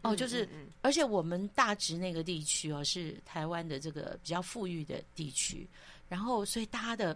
[0.00, 0.48] 哦，就是
[0.80, 5.68] 而且我们大直那个地区哦，是台湾的这个比较富裕的地区，
[6.08, 7.14] 然后所以大家的。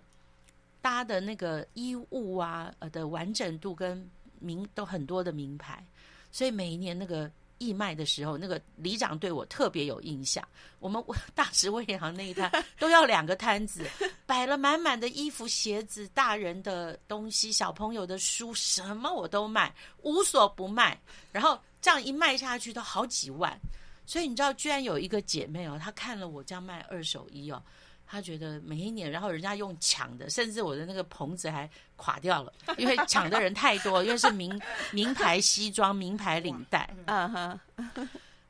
[0.86, 5.84] 搭的那个衣物啊，呃的完整度跟名都很多的名牌，
[6.30, 10.46] 所以每一年那个义卖的时候，那个里长对我特别有印象。
[10.78, 11.02] 我们
[11.34, 13.84] 大直卫理行那一摊都要两个摊子，
[14.26, 20.96] 摆了满满的衣服、鞋子、大人的东西、小朋友的书，什么我都卖，无所不卖。
[21.32, 23.58] 然后这样一卖下去都好几万，
[24.06, 27.60] 所以你知道，居然有一个姐妹哦，她看了我这样卖二手衣哦。
[28.06, 34.60] 他觉得每一年，然后人家用抢的，甚至我的那个棚子还垮掉了， 因为抢的人太多，因为是名
[34.92, 37.60] 名 牌西装、名牌领带，啊 哈，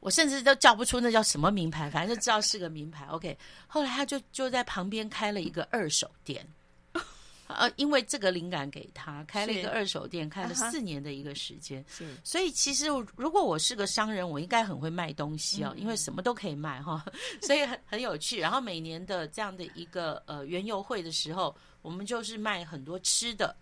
[0.01, 3.07] 我甚至都叫不出那叫什么名牌，反正就知道是个名牌。
[3.07, 6.47] OK，后来他就就在旁边开了一个二手店。
[7.49, 11.85] 呃，因为这个灵感给他开了一个二手店，开了四年的一个时间。
[11.89, 17.05] 是，所以其实如果我是个商人，我应该很会卖东西哦，因为什么都可以卖哈，
[17.42, 18.38] 所以很很有趣。
[18.38, 23.55] 然后每年的这样的一个呃园游会的时候，我们就是卖很多吃的，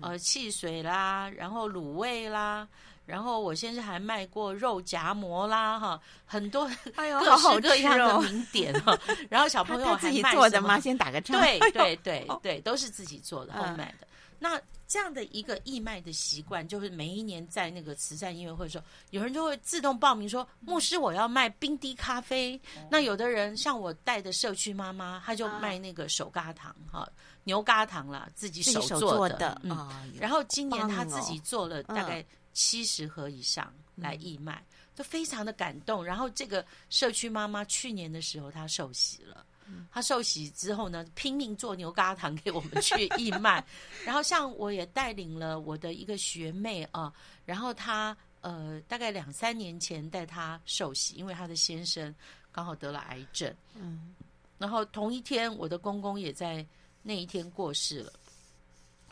[0.00, 2.68] 呃汽水啦，然后卤味啦，
[3.06, 8.98] 然后我先生还卖过肉夹馍啦，哈，很多哎呦，各式各样的名点哈。
[9.28, 10.80] 然后小朋友还自己做的吗？
[10.80, 11.38] 先打个岔。
[11.38, 14.06] 对对对对，都是自己做的，后卖的。
[14.38, 27.08] 那这样的一个义卖的习惯，就是每一年在那个慈善音乐会的时候，有人就会自动报名说：“牧师，我要卖冰滴咖啡。”那有的人像我带的社区妈妈，她就卖那个手嘎糖哈，
[27.44, 29.60] 牛轧糖啦，自己手做的。
[29.62, 29.88] 嗯，
[30.18, 32.24] 然后今年她自己做了大概。
[32.54, 34.64] 七十盒以上来义卖，
[34.96, 36.02] 都非常的感动。
[36.02, 39.44] 然后这个社区妈妈去年的时候，她受洗了。
[39.90, 43.64] 她受洗之后呢，拼命做牛轧糖给我们去义卖。
[44.04, 47.12] 然后像我也带领了我的一个学妹啊，
[47.44, 52.14] 然后她呃大概两三年前带她受洗，因为她的先生
[52.52, 53.52] 刚好得了癌症。
[53.74, 54.14] 嗯，
[54.58, 56.64] 然后同一天我的公公也在
[57.02, 58.12] 那一天过世了。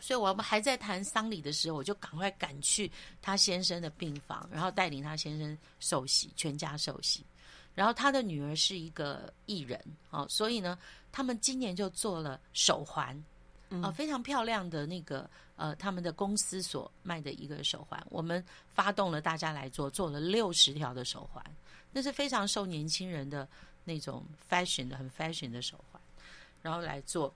[0.03, 2.91] 所以我们还在谈丧礼的时候，我就赶快赶去
[3.21, 7.25] 他先生的病房，然后带领他先生受洗，全家受洗。
[7.73, 10.77] 然后他的女儿是一个艺人，哦，所以呢，
[11.09, 13.17] 他们今年就做了手环，
[13.81, 18.43] 啊，非常漂亮的那个呃，他们的公司所卖的一个手环，我们
[18.73, 21.41] 发动了大家来做，做了六十条的手环，
[21.93, 23.47] 那是非常受年轻人的
[23.85, 26.01] 那种 fashion 的，很 fashion 的手环，
[26.61, 27.33] 然后来做。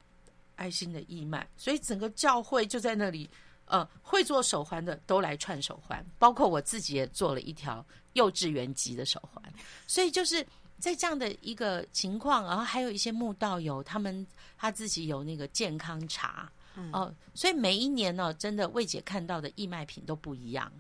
[0.58, 3.30] 爱心的义卖，所以整个教会就在那里，
[3.66, 9.42] 呃，会做手环的都来串手环，包括我自己也做了一条幼稚园级的手环。
[9.86, 10.46] 所以就是
[10.80, 14.26] 在这样的一个情况，然后还有一些慕道友，他们
[14.58, 16.52] 他自己有那个健康茶，
[16.92, 20.72] 哦、呃，所以每一年呢、哦，真的魏姐看到的义卖品都不一样，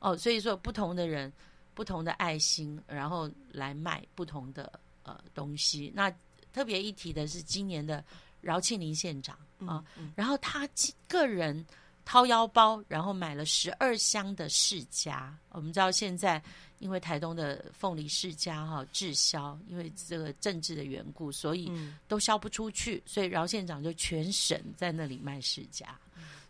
[0.00, 1.32] 哦、呃，所以说不同的人，
[1.74, 5.92] 不同的爱心，然后来卖不同的呃东西。
[5.94, 6.12] 那
[6.52, 8.04] 特别一提的是今年的。
[8.42, 9.34] 饶庆林县长
[9.66, 9.82] 啊，
[10.14, 10.68] 然后他
[11.08, 11.64] 个人
[12.04, 15.30] 掏腰包，然后买了十二箱的释迦。
[15.48, 16.42] 我们知道现在
[16.80, 21.72] 因为台东的凤梨释迦哈滞销，因为这个政治的缘故，所以
[22.06, 25.86] 都销不出去，所以饶县长就全省在那里卖释迦，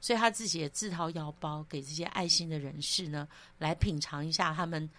[0.00, 3.28] 所以他自己也自掏腰包给这些爱心的人士呢
[3.58, 4.90] 来品尝一下他们。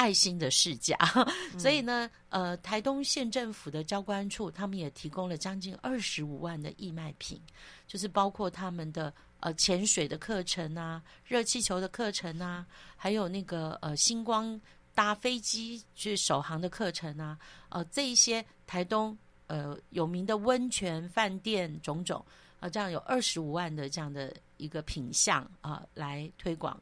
[0.00, 0.96] 爱心的释迦，
[1.60, 7.38] 所以呢，呃，台东县政府的交关处，他们也提供了将近二十五万的义卖品，
[7.86, 14.58] 就是包括他们的呃潜水的课程啊、热气球的课程啊，还有那个呃星光
[14.94, 17.38] 搭飞机去首航的课程啊，
[17.68, 19.14] 呃，这一些台东
[19.48, 22.24] 呃有名的温泉饭店种种
[22.54, 26.80] 啊、呃，这样有二十五万的这样的一个品相啊、呃，来推广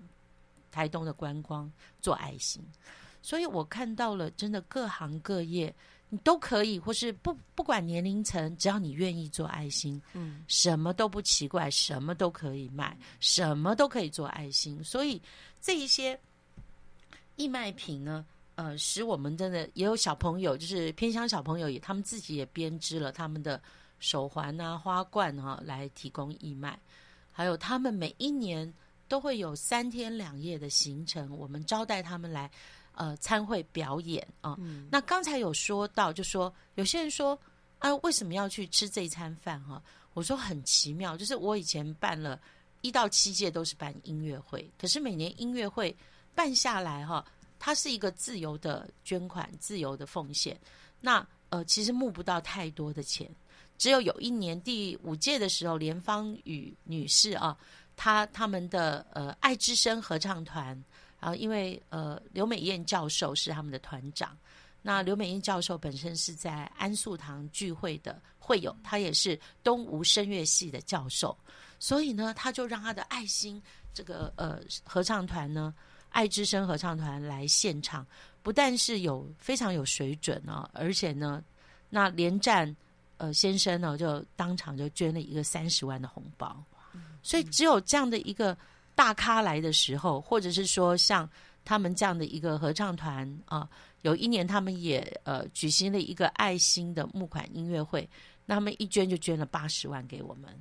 [0.71, 1.69] 台东的观光，
[2.01, 2.63] 做爱心。
[3.29, 5.75] 所以我看到了，真的各行各业
[6.09, 14.83] 你都可以，或是不不管年龄层，只要你愿意做爱心，嗯，什么都不奇怪，什么都可以卖，什么都可以做爱心。
[14.83, 15.21] 所以
[15.61, 16.19] 这一些
[17.37, 18.25] 义卖品呢，
[18.55, 23.61] 呃，使我们真的也有小朋友，就是偏乡小朋友也，他们自己也编织了他们的
[23.99, 26.81] 手环啊、花冠哈、啊，来提供义卖。
[27.31, 28.73] 还有他们每一年
[29.07, 32.51] 都会有三天两夜的行程，我们招待他们来。
[32.99, 37.39] 呃，参会表演啊，嗯、那刚才有说到，就说有些人说，
[37.79, 39.83] 啊，为什么要去吃这一餐饭哈、啊？
[40.15, 42.41] 我说很奇妙，就是我以前办了
[42.81, 45.97] 一到七届都是办音乐会，可是每年音乐会
[46.35, 47.27] 办下来哈、啊，
[47.57, 50.59] 它是一个自由的捐款、自由的奉献，
[51.01, 53.31] 那呃，其实募不到太多的钱，
[53.79, 57.57] 只有有一年第五届的时候，连芳宇女士啊，
[57.95, 60.83] 她他们的呃爱之声合唱团。
[61.21, 64.37] 啊，因为呃，刘美燕教授是他们的团长。
[64.81, 71.37] 那刘美燕教授本身是在安素堂聚会的会友，他也是东吴声乐系的教授，
[71.81, 73.61] 所以呢，他就让他的爱心
[73.93, 75.75] 这个呃合唱团呢，
[76.11, 78.07] 爱之声合唱团来献唱，
[78.41, 81.43] 不但是有非常有水准啊，而且呢，
[81.91, 82.75] 那连战
[83.17, 86.65] 呃先生呢，就当场就捐了一个三十万的红包，
[87.21, 88.57] 所以只有这样的一个。
[88.99, 91.31] 大咖来的时候，或者是说像
[91.65, 93.69] 他们这样的一个合唱团啊，
[94.03, 98.09] 有一年他们也呃举行了一个爱心的募款音乐会，
[98.45, 100.53] 那他们一捐就捐了八十万给我们，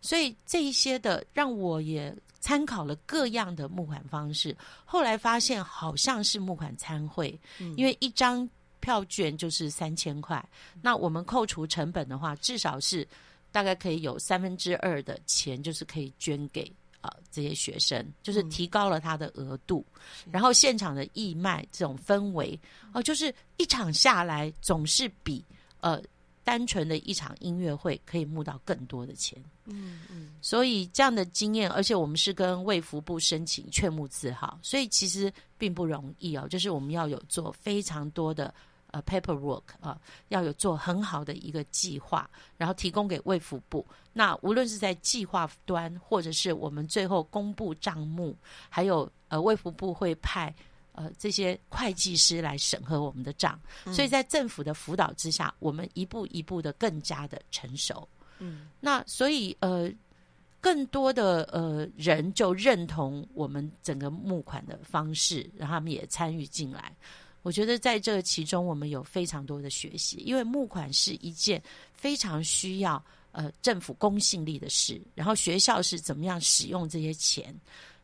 [0.00, 7.38] 所以这一些的让我也参考了各样的募款方式，后来发现好像是募款参会，
[7.76, 8.48] 因为一张
[8.80, 10.44] 票券就是三千块，
[10.82, 13.06] 那我们扣除成本的话，至少是
[13.52, 16.68] 大概可以有三分之二的钱就是可以捐给。
[17.04, 19.84] 呃，这些学生就是提高了他的额度，
[20.24, 22.58] 嗯、然后现场的义卖这种氛围，
[22.92, 25.44] 哦、呃，就是一场下来总是比
[25.80, 26.02] 呃
[26.42, 29.38] 单纯的一场音乐会可以募到更多的钱。
[29.66, 36.48] 嗯嗯，所以这样的经验，而且我们是跟卫福部申请劝募字号，所以其实并不容易哦。
[36.48, 38.54] 就是我们要有做非常多的
[38.94, 43.84] 呃 paperwork 啊，要有做很好的一个计划，然后提供给卫福部。
[44.12, 48.36] 那无论是在计划端，或者是我们最后公布账目，
[48.68, 50.54] 还有呃卫福部会派
[50.92, 58.08] 呃这些会计师来审核我们的账，所以在政府的辅导之下，我们一步一步的更加的成熟。
[58.38, 59.90] 嗯，那所以呃，
[60.60, 66.94] 更多的呃人就认同我们整个募款的方式，然后他们也参与进来。
[67.44, 73.00] 我觉得在这其中，我们有非常多的学习，因为募款是一件非常需要。
[73.36, 77.52] 呃，政府公信力的事，然后学校是怎么样使用这些钱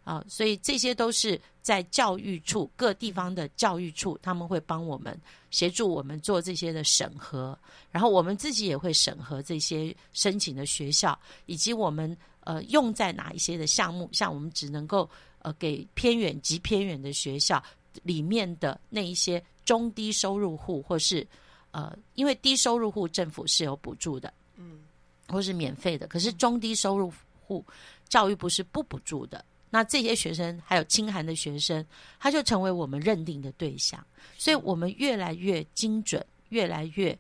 [0.03, 0.25] 啊？
[0.29, 5.17] 所以这些都是在教育处各地方的教育处，他们会帮我们
[5.53, 7.57] 协助我们做这些的审核，
[7.93, 11.17] 然后我们自己也会审核这些申请的学校，
[11.47, 15.09] 以及我们呃用在哪一些的项目，像我们只能够
[15.43, 17.63] 呃给偏远及偏远的学校
[18.03, 21.27] 里面的那一些中低收入户，或是
[21.71, 24.81] 呃因为低收入户政府是有补助的，嗯。
[25.29, 27.65] 或是免费的，可是中低收入户
[28.09, 29.45] 教育部是不补助的。
[29.71, 31.87] 那这些学生还有清寒的学生，
[32.19, 34.05] 他就成为我们认定的对象。
[34.37, 37.17] 所以我们越来越精准，越来越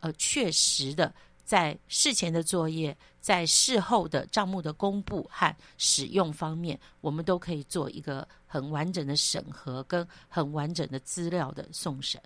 [0.00, 1.10] 呃确实的
[1.46, 12.22] 在事前的作业，在事后的账目的公布和使用方面，我们都可以做一个很完整的审核跟很完整的资料的送审。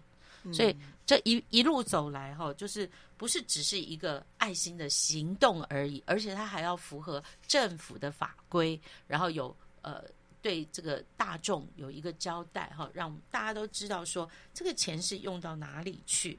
[0.52, 0.76] 所以
[1.06, 10.04] 这一一路走来哈，就是不是只是一个爱心的行动而已，而且它还要符合政府的法规，然后有呃
[10.42, 16.38] 对这个大众有一个交代哈，让大家都知道说这个钱是用到哪里去。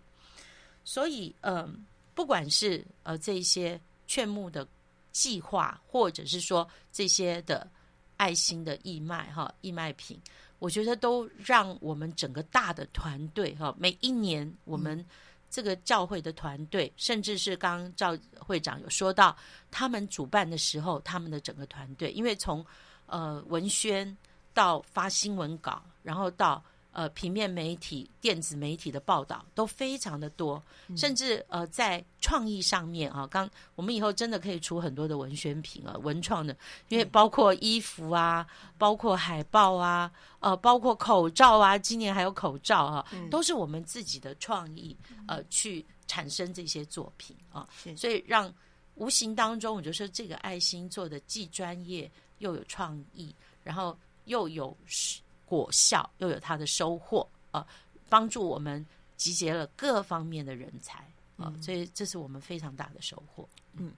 [0.86, 1.74] 所以嗯、呃，
[2.14, 4.68] 不管是呃这些劝募的
[5.12, 7.70] 计划，或者是说这些的
[8.20, 10.20] 爱心的义卖哈义卖品。
[10.60, 15.04] 我觉得都让我们整个大的团队哈，每一年我们
[15.50, 19.36] 这个教会的团队，嗯、甚至是刚刚赵会长有说到，
[19.72, 22.66] 他们主办的时候，他们的整个团队，因为从
[23.06, 24.16] 呃文宣
[24.54, 26.64] 到发新闻稿，然后到。
[26.92, 48.52] 呃，平面媒体、电子媒体的报道都非常的多，嗯、甚至呃，在创意上面啊，刚我们以后真的可以出很多的文宣品啊，文创的，因为包括衣服啊，嗯、包括海报啊，呃，包括口罩啊，今年还有口罩啊，嗯、都是我们自己的创意呃去产生这些作品啊，所以让
[48.96, 52.10] 无形当中，我就说这个爱心做的既专业
[52.40, 53.34] 又有创意，
[53.64, 54.76] 然后又有。
[55.50, 57.66] 果效又有它的收获啊，
[58.08, 58.86] 帮助我们
[59.18, 61.04] 集结了各方面的人才
[61.38, 63.50] 啊，所以这是我们非常大的收获。
[63.74, 63.92] 嗯，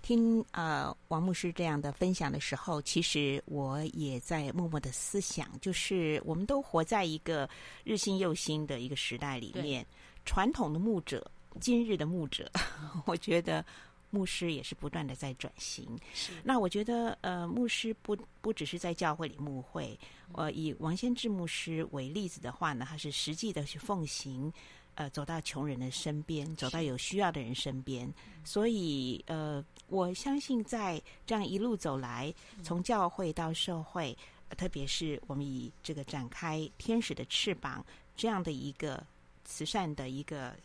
[0.00, 7.48] 听呃王牧师这样的分享的时候，其实我也在默默的思想，就是我们都活在一个
[7.84, 9.86] 日新又新的一个时代里面，
[10.24, 11.30] 传统的牧者，
[11.60, 12.50] 今日的牧者，
[13.04, 13.62] 我觉得。
[14.10, 15.86] 牧师也是不断的在转型。
[16.14, 19.98] 是那我觉得，呃，牧师不不只是在教会里牧会，
[20.32, 24.52] 呃，以王先志牧师为例子的话呢，他是实际的去奉行，
[24.94, 28.12] 呃，走到穷人的身边，走到有需要的人身边。
[28.44, 32.32] 所以，呃，我相信在这样一路走来，
[32.62, 34.16] 从教会到社会，
[34.48, 37.84] 呃，特别是我们以这个展开天使的翅膀
[38.16, 39.04] 这样的一个
[39.44, 40.56] 慈善的一个。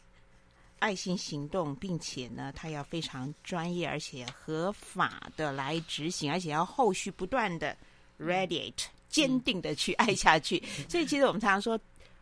[0.84, 7.74] 爱心行动，并且呢，他要非常专业而且合法的来执行，而且要后续不断的
[8.20, 10.62] radiate 坚定的去爱下去。
[10.78, 11.80] 嗯、所以，其实我们常常说，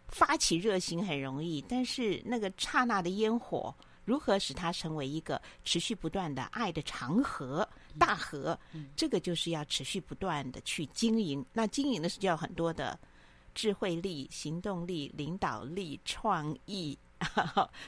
[0.10, 3.74] 发起热心很容易，但是那个刹那的烟火，
[4.06, 8.56] 如何使它成为一个持续不断的爱的长河、大河？
[8.96, 11.44] 这个就是要持续不断的去经营。
[11.52, 13.00] 那经营的是要很多的
[13.56, 16.96] 智慧力、行动力、领导力、创意。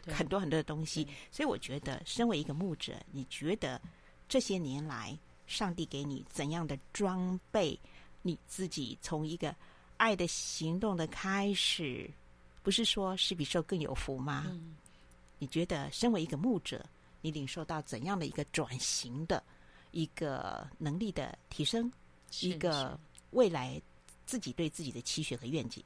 [0.08, 3.82] 很多很多的东西，所以我觉得，身为一个牧者，你觉得
[4.28, 5.18] 这些年来，
[5.48, 7.80] 上帝给你怎样的装备？
[8.22, 9.54] 你自己从一个
[9.98, 12.10] 爱的行动的开始，
[12.62, 14.46] 不是说是比受更有福吗？
[14.48, 14.76] 嗯、
[15.40, 16.86] 你觉得，身为一个牧者，
[17.22, 19.44] 你领受到怎样的一个转型的
[19.92, 21.92] 一个能力的提升？
[22.40, 22.98] 一个
[23.32, 23.82] 未来
[24.26, 25.84] 自己对自己的期许和愿景？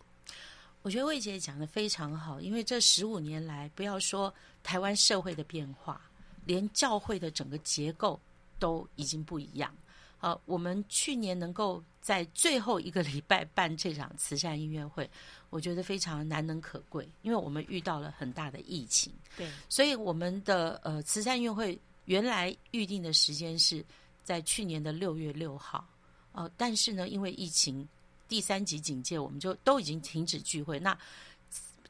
[0.88, 4.34] 我觉得魏姐讲的非常好，因为这十五年来，不要说
[4.64, 6.00] 台湾社会的变化，
[6.46, 8.18] 连教会的整个结构
[8.58, 9.76] 都已经不一样
[10.22, 15.10] 呃，我们去年能够在最后一个礼拜办这场慈善音乐会，
[15.50, 19.12] 我觉得非常难能可贵，因为我们遇到了很大的疫情。
[19.36, 23.84] 对，所以我们的呃慈善音乐会原来预定的时间是
[24.24, 25.86] 在去年的六月六号，
[26.32, 27.86] 呃，但是呢，因为疫情
[28.28, 30.80] 第三级警戒，我们就都已经停止聚会。
[30.80, 30.98] 那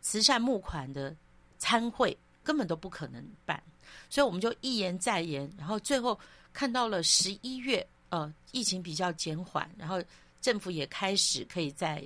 [0.02, 1.16] 慈善募款的
[1.58, 3.62] 餐会根本都不可能办，
[4.10, 6.20] 所以我们就一延再延，然后最后
[6.54, 7.86] 看到了十一月。
[8.10, 10.02] 呃，疫情比较减缓，然后
[10.40, 12.02] 政府也开始可以在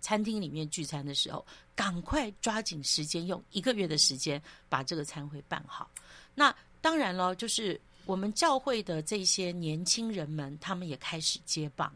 [0.00, 1.44] 餐厅里面聚餐的时候，
[1.76, 5.90] 赶快抓紧时间，用一个月的时间把这个餐会办好。
[6.34, 6.50] 那
[6.80, 11.92] 当然了，就是我们教会的这些年轻人们，他们也开始接棒。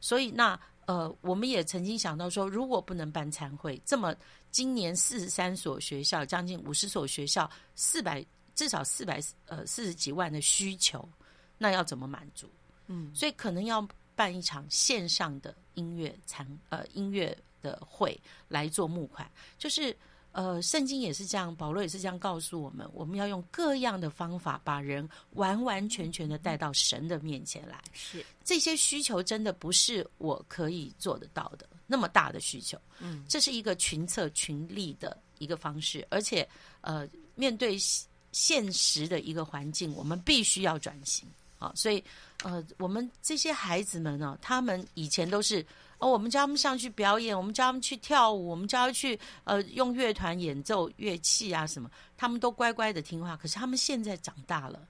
[0.00, 4.14] 所以那呃，我们也曾经想到说，如果不能办参会，这么
[4.50, 8.24] 今年四十三所学校，将近五十所学校，四百
[8.54, 11.08] 至少四百呃四十几万的需求，
[11.56, 12.50] 那要怎么满足？
[12.88, 19.96] 嗯，所以可能要办一场线上的音乐餐呃音乐的会来做募款，就是
[20.32, 27.80] 呃圣经也是这样，保罗也是这样告诉我们，我们要用各样的方法把人完完全全的带到神的面前来。
[27.92, 36.48] 是这些需求真的不是我可以做得到的那么大的需求，嗯，这是一个群策群力的一个方式，而且
[36.80, 37.76] 呃面对
[38.32, 41.28] 现实的一个环境，我们必须要转型。
[41.58, 42.02] 啊，所以，
[42.42, 45.64] 呃，我们这些孩子们呢，他们以前都是，
[46.02, 53.36] 哦，我们叫他们上去表演，我们叫他们去跳舞，我们叫他去，呃，用乐团演奏乐器啊什么，他们都乖乖的听话。
[53.36, 54.84] 可是他们现在长大了，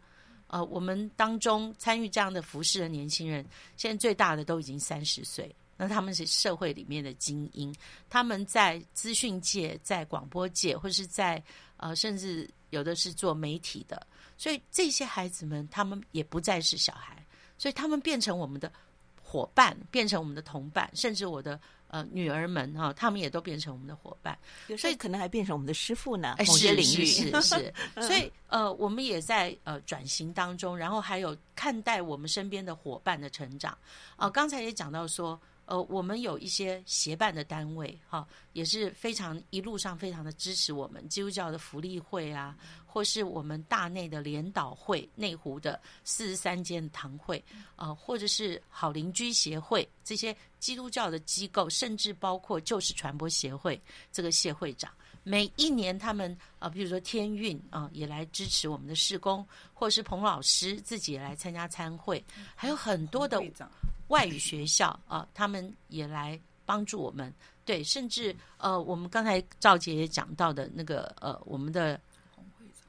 [0.47, 3.47] 呃，我们当中参与这样的服饰的年轻人，
[3.77, 7.75] 现在最大的都已经三十岁，那他们是社会里面的精英，
[8.09, 11.45] 他们在资讯界、在广播界，或是在
[11.77, 14.07] 呃，甚至有的是做媒体的。
[14.39, 17.23] 所以这些孩子们，他们也不再是小孩，
[17.59, 18.73] 所以他们变成我们的
[19.33, 24.39] 伙伴，变成我们的同伴，甚至我的呃女儿们哈、哦，他们也都变成我们的伙伴，
[24.76, 26.37] 所以可能还变成我们的师傅呢。
[26.47, 27.74] 某些领域是是，是，
[28.07, 33.72] 所以呃，我们也在呃转型当中，然后还有看待我们身边的伙伴的成长
[34.16, 34.30] 啊、呃。
[34.30, 35.41] 刚才也讲到说。
[35.73, 42.55] 呃，我们有一些协办的单位，哈，也是非常一路上非常的支持我们基督教的福利会啊，
[42.85, 47.43] 或是我们大内的联导会、内湖的四十三间堂会，
[47.75, 53.81] 啊，或者是好邻居协会这些基督教的机构，甚至包括就是传播协会
[54.12, 54.93] 这个谢会长，
[55.23, 63.43] 每一年他们啊、呃，比如说天运啊、呃，也来支持我们的施工，或者是彭老师自己也来参加参会，还有很多的。
[64.09, 67.33] 外语学校啊、呃，他们也来帮助我们。
[67.64, 71.99] 对，甚至呃，我们刚才赵杰也讲到的那个呃，我们的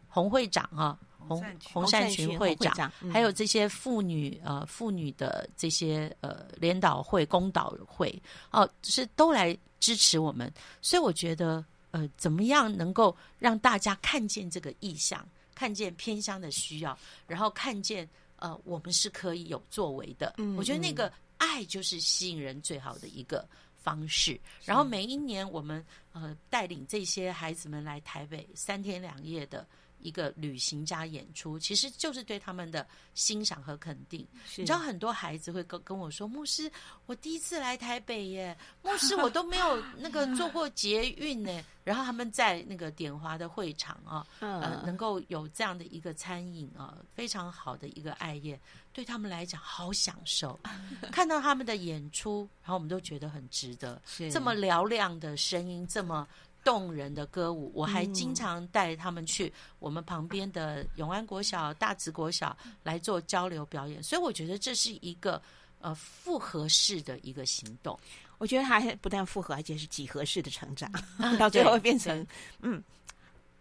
[0.10, 8.10] 洪会长啊，洪洪善群会长，还有这些妇女呃妇女的这些呃联导会、公导会
[8.52, 10.52] 哦、呃，是都来支持我们。
[10.82, 11.64] 所以我觉得
[11.94, 15.26] 呃，怎么样能够让大家看见这个意向，
[15.56, 18.06] 看见偏乡的需要，然后看见。
[18.38, 20.34] 呃，我们是可以有作为的。
[20.38, 24.38] 嗯，我觉得那个爱就是吸引人最好的一个方式。
[24.66, 29.66] 然后每一年我们呃带领这些孩子们来台北三天两夜的。
[30.04, 34.28] 一个旅行加演出，其实就是对他们的欣赏和肯定。
[34.58, 36.72] 你知道，很多孩子会跟跟我说：“牧师，
[37.06, 41.64] 我第一次来台北耶， 牧师我都没有那个坐过捷运呢。
[41.84, 48.58] ”然后他们在那个点华的会场啊，呃，能够有这样的一个餐饮啊，非常好的一个爱宴，
[48.94, 50.58] 对他们来讲好享受。
[51.12, 54.02] 看到他们的演出，然后我们都觉得很值得。
[54.32, 56.26] 这么嘹亮的声音，这么。
[56.64, 65.42] 动人的歌舞，我还经常带他们去我们旁边的永安国小、大直国小来做交流表演，所以我觉得这是一个
[65.80, 68.00] 呃复合式的一个行动。
[68.38, 70.92] 我觉得还不但复合，而且是几何式的成长，
[71.38, 72.26] 到最后会变成
[72.62, 72.82] 嗯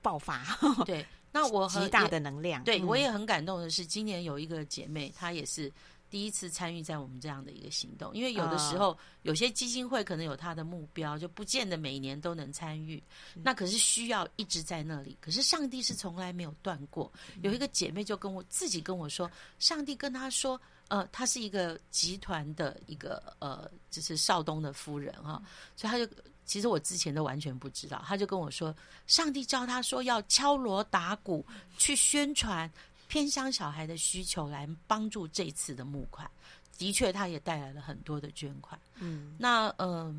[0.00, 0.44] 爆发。
[0.84, 2.64] 对，那我极大的能量。
[2.64, 5.72] 对，我也很感动的是，今年有一个姐妹，她也是。
[6.12, 13.02] 第一次参与在我们这样的一个行动，因为有的时候有些基金会可能有他的目标，就不见得每年都能参与。
[13.42, 15.16] 那可是需要一直在那里。
[15.22, 17.10] 可是上帝是从来没有断过。
[17.40, 25.42] 有一个姐妹就跟我自己跟我说，上帝跟她说，呃，她是一个集团的一个呃，就是少东的夫人哈，
[25.74, 26.06] 所以她就
[26.44, 31.42] 其实我之前都完全不知道，她就跟我说，上帝教她说要敲锣打鼓
[31.78, 32.70] 去宣传。
[33.12, 36.26] 偏乡小孩的需求来帮助这次的募款，
[36.78, 38.80] 的确，他也带来了很多的捐款。
[38.94, 40.16] 嗯，那嗯、呃，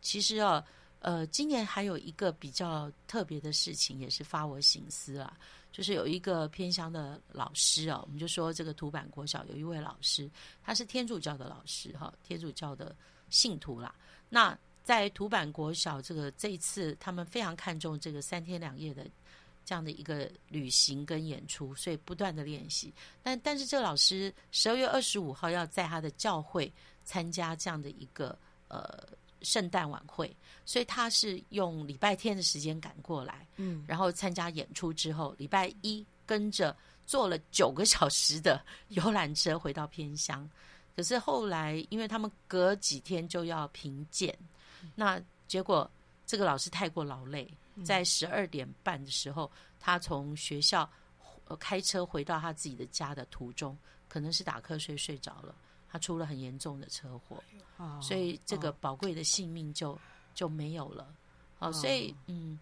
[0.00, 0.64] 其实啊，
[0.98, 5.38] 呃，今年还有一个比较特别的事情，也是发我省思啊，
[5.70, 10.28] 就是有一个偏乡的老师啊，我们就说这个土坂国小有一位老师，
[10.64, 12.92] 他是天主教的老师哈，天主教的
[13.30, 13.94] 信徒啦。
[14.28, 19.08] 那在土坂国小这个这一次，他们非常看重这个三天两夜的
[19.64, 22.92] 这样的一个旅行跟演出，所以不断的练习。
[23.22, 26.72] 但但是这个老师十二月二十五号要在他的教会
[27.04, 28.38] 参加这样的一个
[28.68, 29.06] 呃。
[29.44, 30.32] 圣诞晚会，
[30.64, 40.48] 所以他是用礼拜天的时间赶过来，嗯，然后参加演出之后，礼拜一跟着坐了九个小时的游览车回到偏乡。
[40.94, 44.32] 可是后来，因为他们隔几天就要评鉴，
[44.94, 45.90] 那结果
[46.24, 47.52] 这个老师太过劳累，
[47.84, 49.50] 在十二点半的时候，
[49.80, 50.88] 他从学校
[51.58, 53.76] 开车回到他自己的家的途中，
[54.08, 55.54] 可能是打瞌睡睡着了。
[55.88, 57.42] 他出了很严重的车祸，
[57.76, 59.98] 哦、所以这个宝贵的性命就、哦、
[60.34, 61.14] 就没有了。
[61.58, 62.58] 哦，所以嗯，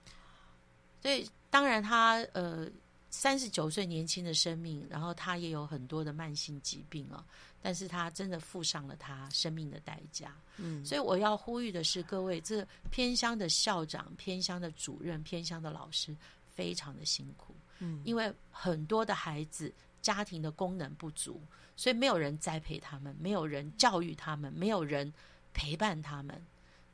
[1.01, 2.67] 所以当然他呃
[3.09, 7.25] 三十九岁年轻的生命，然后他也有很多的慢性疾病啊，
[7.61, 10.35] 但是他真的付上了他生命的代价。
[10.57, 16.17] 嗯，所以我要呼吁的是各位，这偏乡的校长、偏乡的主任、偏乡的老师
[16.49, 17.55] 非常的辛苦。
[17.79, 21.41] 嗯，因为很多的孩子家庭的功能不足。
[21.77, 25.11] 所以没有人栽培他们，没有人教育他们，没有人
[25.55, 26.39] 陪伴他们。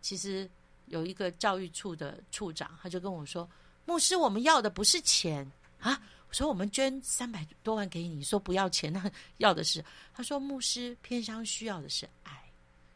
[0.01, 0.49] 其实
[0.87, 3.51] 有一个教育处的处长，他就跟我说
[3.85, 5.51] ：“牧师，我们要的不是钱
[5.81, 6.01] 啊！”
[6.37, 9.83] 我说：“我们捐三百多万给你，说不要钱， 那要的是……”
[10.13, 12.45] 他说：“牧师，偏乡需要的是爱，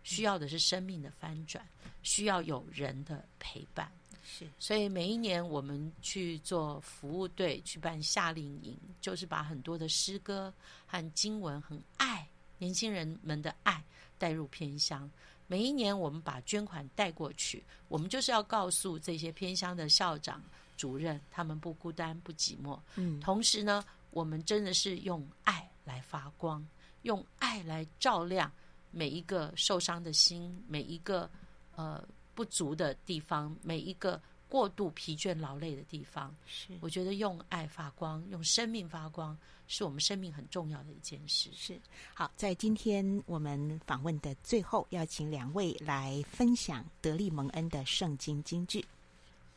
[0.02, 1.66] 需要的是生命的翻转，
[2.02, 3.90] 需要有人的陪伴。”
[4.22, 10.52] 是，所以每一年我们去做服务队，去办夏令营，就是把很多的诗歌
[10.86, 12.28] 和经文，很爱
[12.58, 13.82] 年轻人们的爱
[14.18, 15.10] 带入偏乡。
[15.46, 20.44] 每一年我们把捐款带过去，我们就是要告诉这些偏乡的校长、
[20.80, 22.80] 主任，他们不孤单、不寂寞。
[22.96, 26.66] 嗯，同时呢，我们真的是用爱来发光，
[27.02, 28.50] 用爱来照亮
[28.90, 31.30] 每一个受伤的心，每一个
[31.76, 32.02] 呃。
[32.32, 34.18] 不足的地方，每一个
[34.48, 41.50] 过度疲倦劳累的地方，是我觉得用爱发光，用生命发光，是我们生命很重要的一件事。
[41.52, 41.78] 是
[42.14, 48.82] 好，在今天我们访问的最后，要请两位来分享德利蒙恩的圣经金句：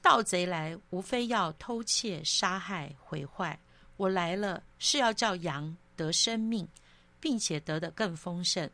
[0.03, 3.57] 盗贼来，无非要偷窃、杀害、毁坏；
[3.95, 6.67] 我来了，是要叫羊得生命，
[7.21, 8.69] 并且得的更丰盛。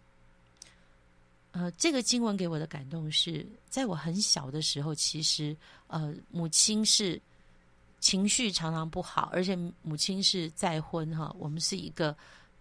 [1.52, 5.56] 呃，这个经文给我的感动是，在我很小的时候，其实
[5.86, 7.22] 呃，母亲是
[8.00, 12.16] 情绪常常不好，而且母亲是再婚哈，我们是一个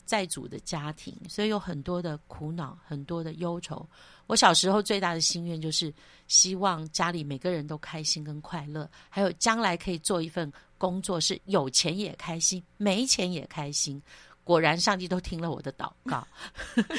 [0.09, 3.87] 债主的家庭，所以有很多的苦恼，很多的忧愁。
[4.27, 5.93] 我小时候最大的心愿就是
[6.27, 14.03] 希望家里每个人都开心跟快乐，还有将来可以做一份工作，是有钱也开心，没钱也开心。
[14.45, 16.27] 果然，上帝都听了我的祷告。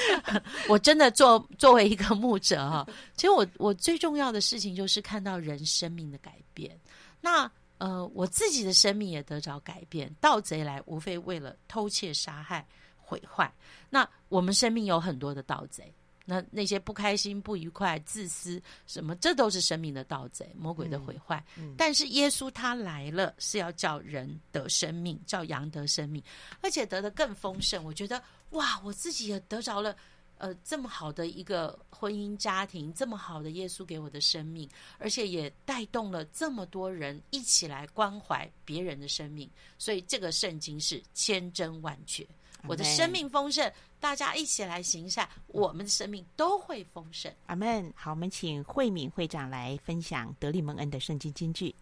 [0.69, 6.79] 我真的作作为一个牧者哈，其实我我最重要的事情就是看到人生命的改变。
[7.19, 10.13] 那呃，我自己的生命也得着改变。
[10.19, 12.67] 盗贼来，无非为了偷窃、杀害、
[13.09, 13.51] 毁坏。
[13.89, 15.91] 那我们生命有很多的盗贼。
[16.25, 21.43] 那那些不开心、不愉快、自私什么，这都是生命的盗贼、魔鬼的毁坏。
[21.57, 26.23] 嗯嗯、但是耶稣他来了，是要叫人得生命，叫羊得生命，
[26.61, 27.83] 而且得的更丰盛。
[27.83, 29.95] 我觉得哇，我自己也得着了，
[30.37, 39.49] 呃，这么好的一个婚姻家庭，这么好的耶稣给我的生命，而且也带动了这么多人一起来关怀别人的生命。
[39.79, 42.23] 所以这个圣经是千真万确。
[42.67, 47.33] 我的生命丰盛，大家一起来行善，我们的生命都会丰盛。
[47.47, 47.91] 阿门。
[47.95, 51.73] 好，我们请慧敏会长来分享德利蒙恩的圣经金句。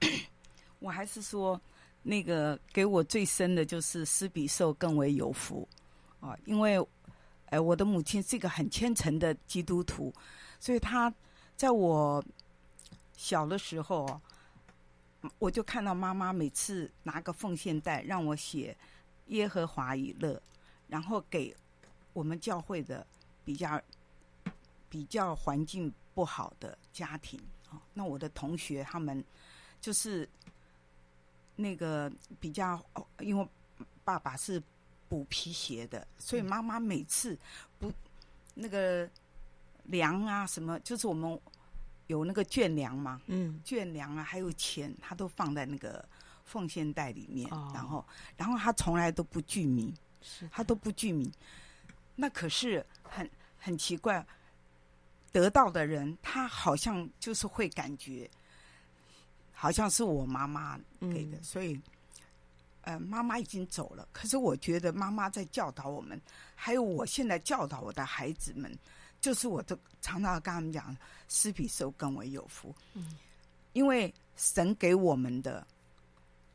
[0.80, 1.60] 我还是说，
[2.02, 5.66] 那个给我最深的就是施比受更为有福
[6.20, 6.84] 啊，因为，
[7.46, 10.12] 哎，我的母亲是一个很虔诚的基督徒，
[10.58, 11.14] 所以她
[11.56, 12.22] 在我
[13.16, 14.20] 小的时候，
[15.38, 18.76] 我就看到妈妈每次拿个奉献袋让我写。
[19.32, 20.40] 耶和华以乐，
[20.88, 21.54] 然后给
[22.12, 23.06] 我们教会的
[23.44, 23.80] 比较
[24.88, 29.24] 比较环境不好的家庭啊，那我的同学他们
[29.80, 30.28] 就是
[31.56, 32.78] 那个比较，
[33.20, 33.48] 因为
[34.04, 34.62] 爸爸是
[35.08, 37.38] 补皮鞋的，所以妈妈每次
[37.78, 37.90] 不
[38.54, 39.08] 那个
[39.84, 41.40] 粮啊什么，就是我们
[42.06, 46.06] 有那个眷粮嘛，嗯，眷粮啊还有钱，他都放在那个。
[46.52, 49.90] 奉献袋里面，哦、然后，然后他从来都不具名，
[50.20, 51.32] 是他都不具名。
[52.14, 53.28] 那可是很
[53.58, 54.22] 很奇怪，
[55.32, 58.30] 得到的人他好像就是会感觉，
[59.54, 61.80] 好像是我妈妈给的，嗯、所以
[62.82, 66.20] 呃，妈妈已经走了，可是我觉得妈妈在教导我们，
[66.54, 68.70] 还有我现在教导我的孩子们，
[69.22, 70.94] 就是我都常常跟他们讲，
[71.28, 72.74] 施比受更为有福。
[72.92, 73.16] 嗯，
[73.72, 75.66] 因为神给我们的，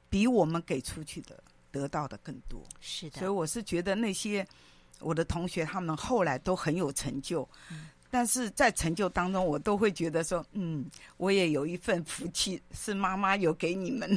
[0.10, 1.42] 比我们给出去的
[1.72, 2.62] 得到的更多。
[2.80, 4.46] 是的，所以我是觉得那些
[5.00, 7.48] 我的同学他们后来都很有成就。
[7.72, 14.10] 嗯但是在成就当中，我都会觉得说，嗯，我也有一份福气，是妈妈有给你们。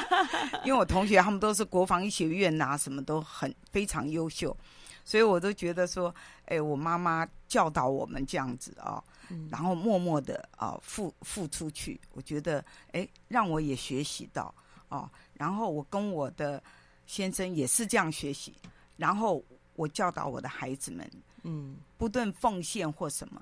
[0.64, 4.56] 因为我同学他们都是国防医学院呐、啊，什么都很非常优秀，
[5.04, 6.12] 所以我都觉得说，
[6.46, 9.04] 哎，我妈妈教导我们这样子啊、哦，
[9.50, 14.52] 然后默默的啊、哦、付付出去，我觉得哎，让我也学习到
[14.88, 15.08] 哦，
[15.38, 16.62] 然后我跟我的
[17.06, 18.54] 先生也是这样学习，
[18.96, 21.08] 然后我教导我的孩子们。
[21.42, 23.40] 嗯，不论奉献或什么，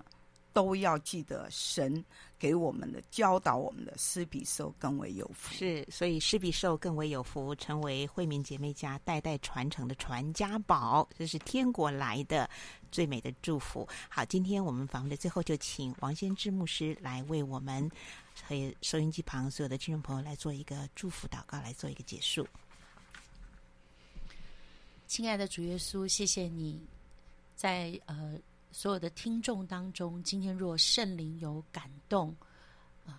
[0.52, 2.04] 都要记得神
[2.38, 5.54] 给我们的教导，我们的施比受更为有福。
[5.54, 12.48] 是，所以施比受更为有福，成为惠民姐妹家代代传承的传家宝，这是天国来的
[12.92, 13.88] 最美的祝福。
[14.10, 17.90] 好，今天我们访问的最后，就请王先知牧师来为我们
[18.42, 22.46] 和收音机旁所有的听众朋友来做一个祝福祷告，来做一个结束。
[25.06, 26.80] 亲爱的主耶稣，谢谢你。
[27.54, 28.36] 在呃
[28.72, 32.30] 所有的听众当中，今天若圣灵有感动
[33.06, 33.14] 啊、呃、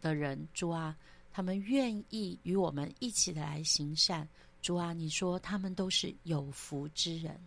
[0.00, 0.96] 的人，主啊，
[1.30, 4.26] 他们愿意与我们一起的来行善，
[4.62, 7.38] 主啊，你说他们都是有福之人。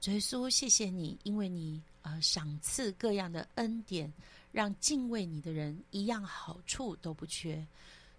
[0.00, 4.12] 主耶稣，谢谢你，因为你呃赏赐各样的恩典，
[4.54, 7.66] 让敬畏你的人一样好处都不缺。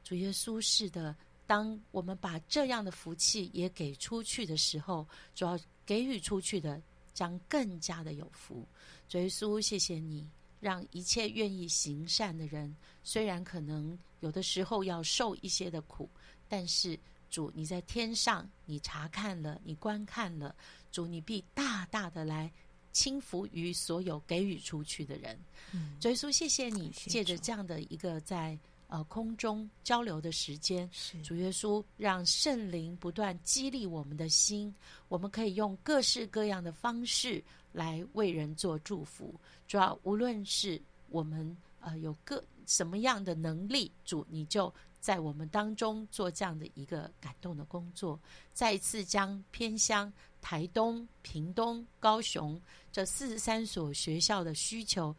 [0.04, 1.16] 主耶稣，是的，
[1.48, 6.82] 当我们把这样的福气也给出去的时候，主要给予出去的。
[7.16, 8.68] 将更加的有福，
[9.08, 10.30] 主耶稣，谢谢你，
[10.60, 12.76] 让一切愿意行善的人，
[13.06, 16.10] 虽然可能有的时候要受一些的苦，
[16.50, 20.54] 但是主你在天上，你查看了，你观看了，
[20.92, 22.52] 主你必大大的来
[22.96, 25.38] 倾福于所有给予出去的人。
[25.74, 28.58] 嗯，主耶稣，谢谢你，借着这样的一个在。
[28.88, 30.88] 呃，空中交流的时间，
[31.24, 34.74] 主耶稣让圣灵不断激励我们的心，
[35.08, 37.43] 我们可以用各式各样的方式
[37.74, 39.34] 来为人做祝福。
[39.68, 40.80] 主要无论是
[41.10, 44.72] 我们呃有个什么样的能力，主你就
[45.02, 48.18] 在我们当中做这样的一个感动的工作，
[48.54, 50.14] 再一次将偏乡
[50.46, 55.16] 台东、屏东、高雄这四十三所学校的需求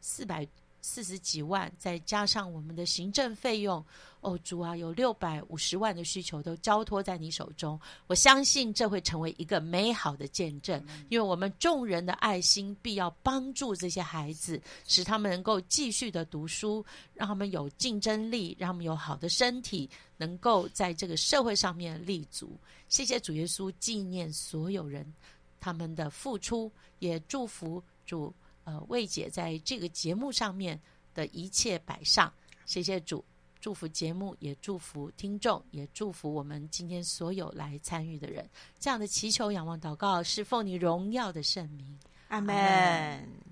[0.00, 0.48] 四百。
[0.82, 3.84] 四十几万，再加上我们的行政费用，
[4.20, 7.78] 哦，主啊，有六百五十万的需求都交托在你手中。
[8.06, 22.58] 我相信这会成为一个美好的见证，因为我们众人的爱心必要帮助这些孩子，使他们能够继续的读书，让他们有竞争力，让他们有好的身体，能够在这个社会上面立足。
[22.88, 25.06] 谢谢主耶稣，纪念所有人
[25.60, 28.34] 他们的付出，也祝福主。
[28.70, 30.80] 呃，魏姐在这个节目上面
[31.12, 32.32] 的一切摆上，
[32.66, 33.24] 谢谢主，
[33.60, 38.48] 祝福节目，也祝福听众，也祝福我们今天所有来参与的人。
[38.78, 41.98] 这样的祈求、仰望、祷告，是奉你荣耀的圣名，
[42.28, 43.49] 阿门。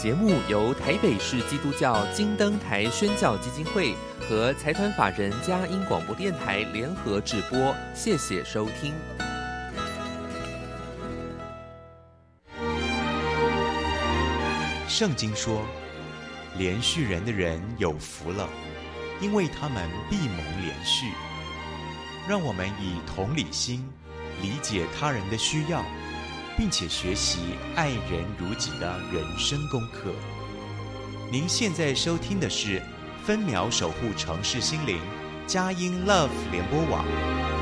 [0.00, 3.94] 节目由台北市基督教金灯台宣教基金会
[4.26, 8.94] 和财团法人佳音广播电台联合制播，谢谢收听。
[14.88, 15.66] 圣经说，
[16.58, 18.48] 怜恤人的人有福了，
[19.20, 21.12] 因为他们必蒙怜恤。
[22.26, 23.86] 让我们以同理心
[24.40, 25.84] 理解他人的需要。
[26.56, 27.38] 并且学习
[27.74, 30.12] 爱人如己的人生功课。
[31.30, 32.82] 您现在收听的是
[33.24, 35.00] 分秒守护城市心灵
[35.46, 37.59] 佳音 Love 联播网。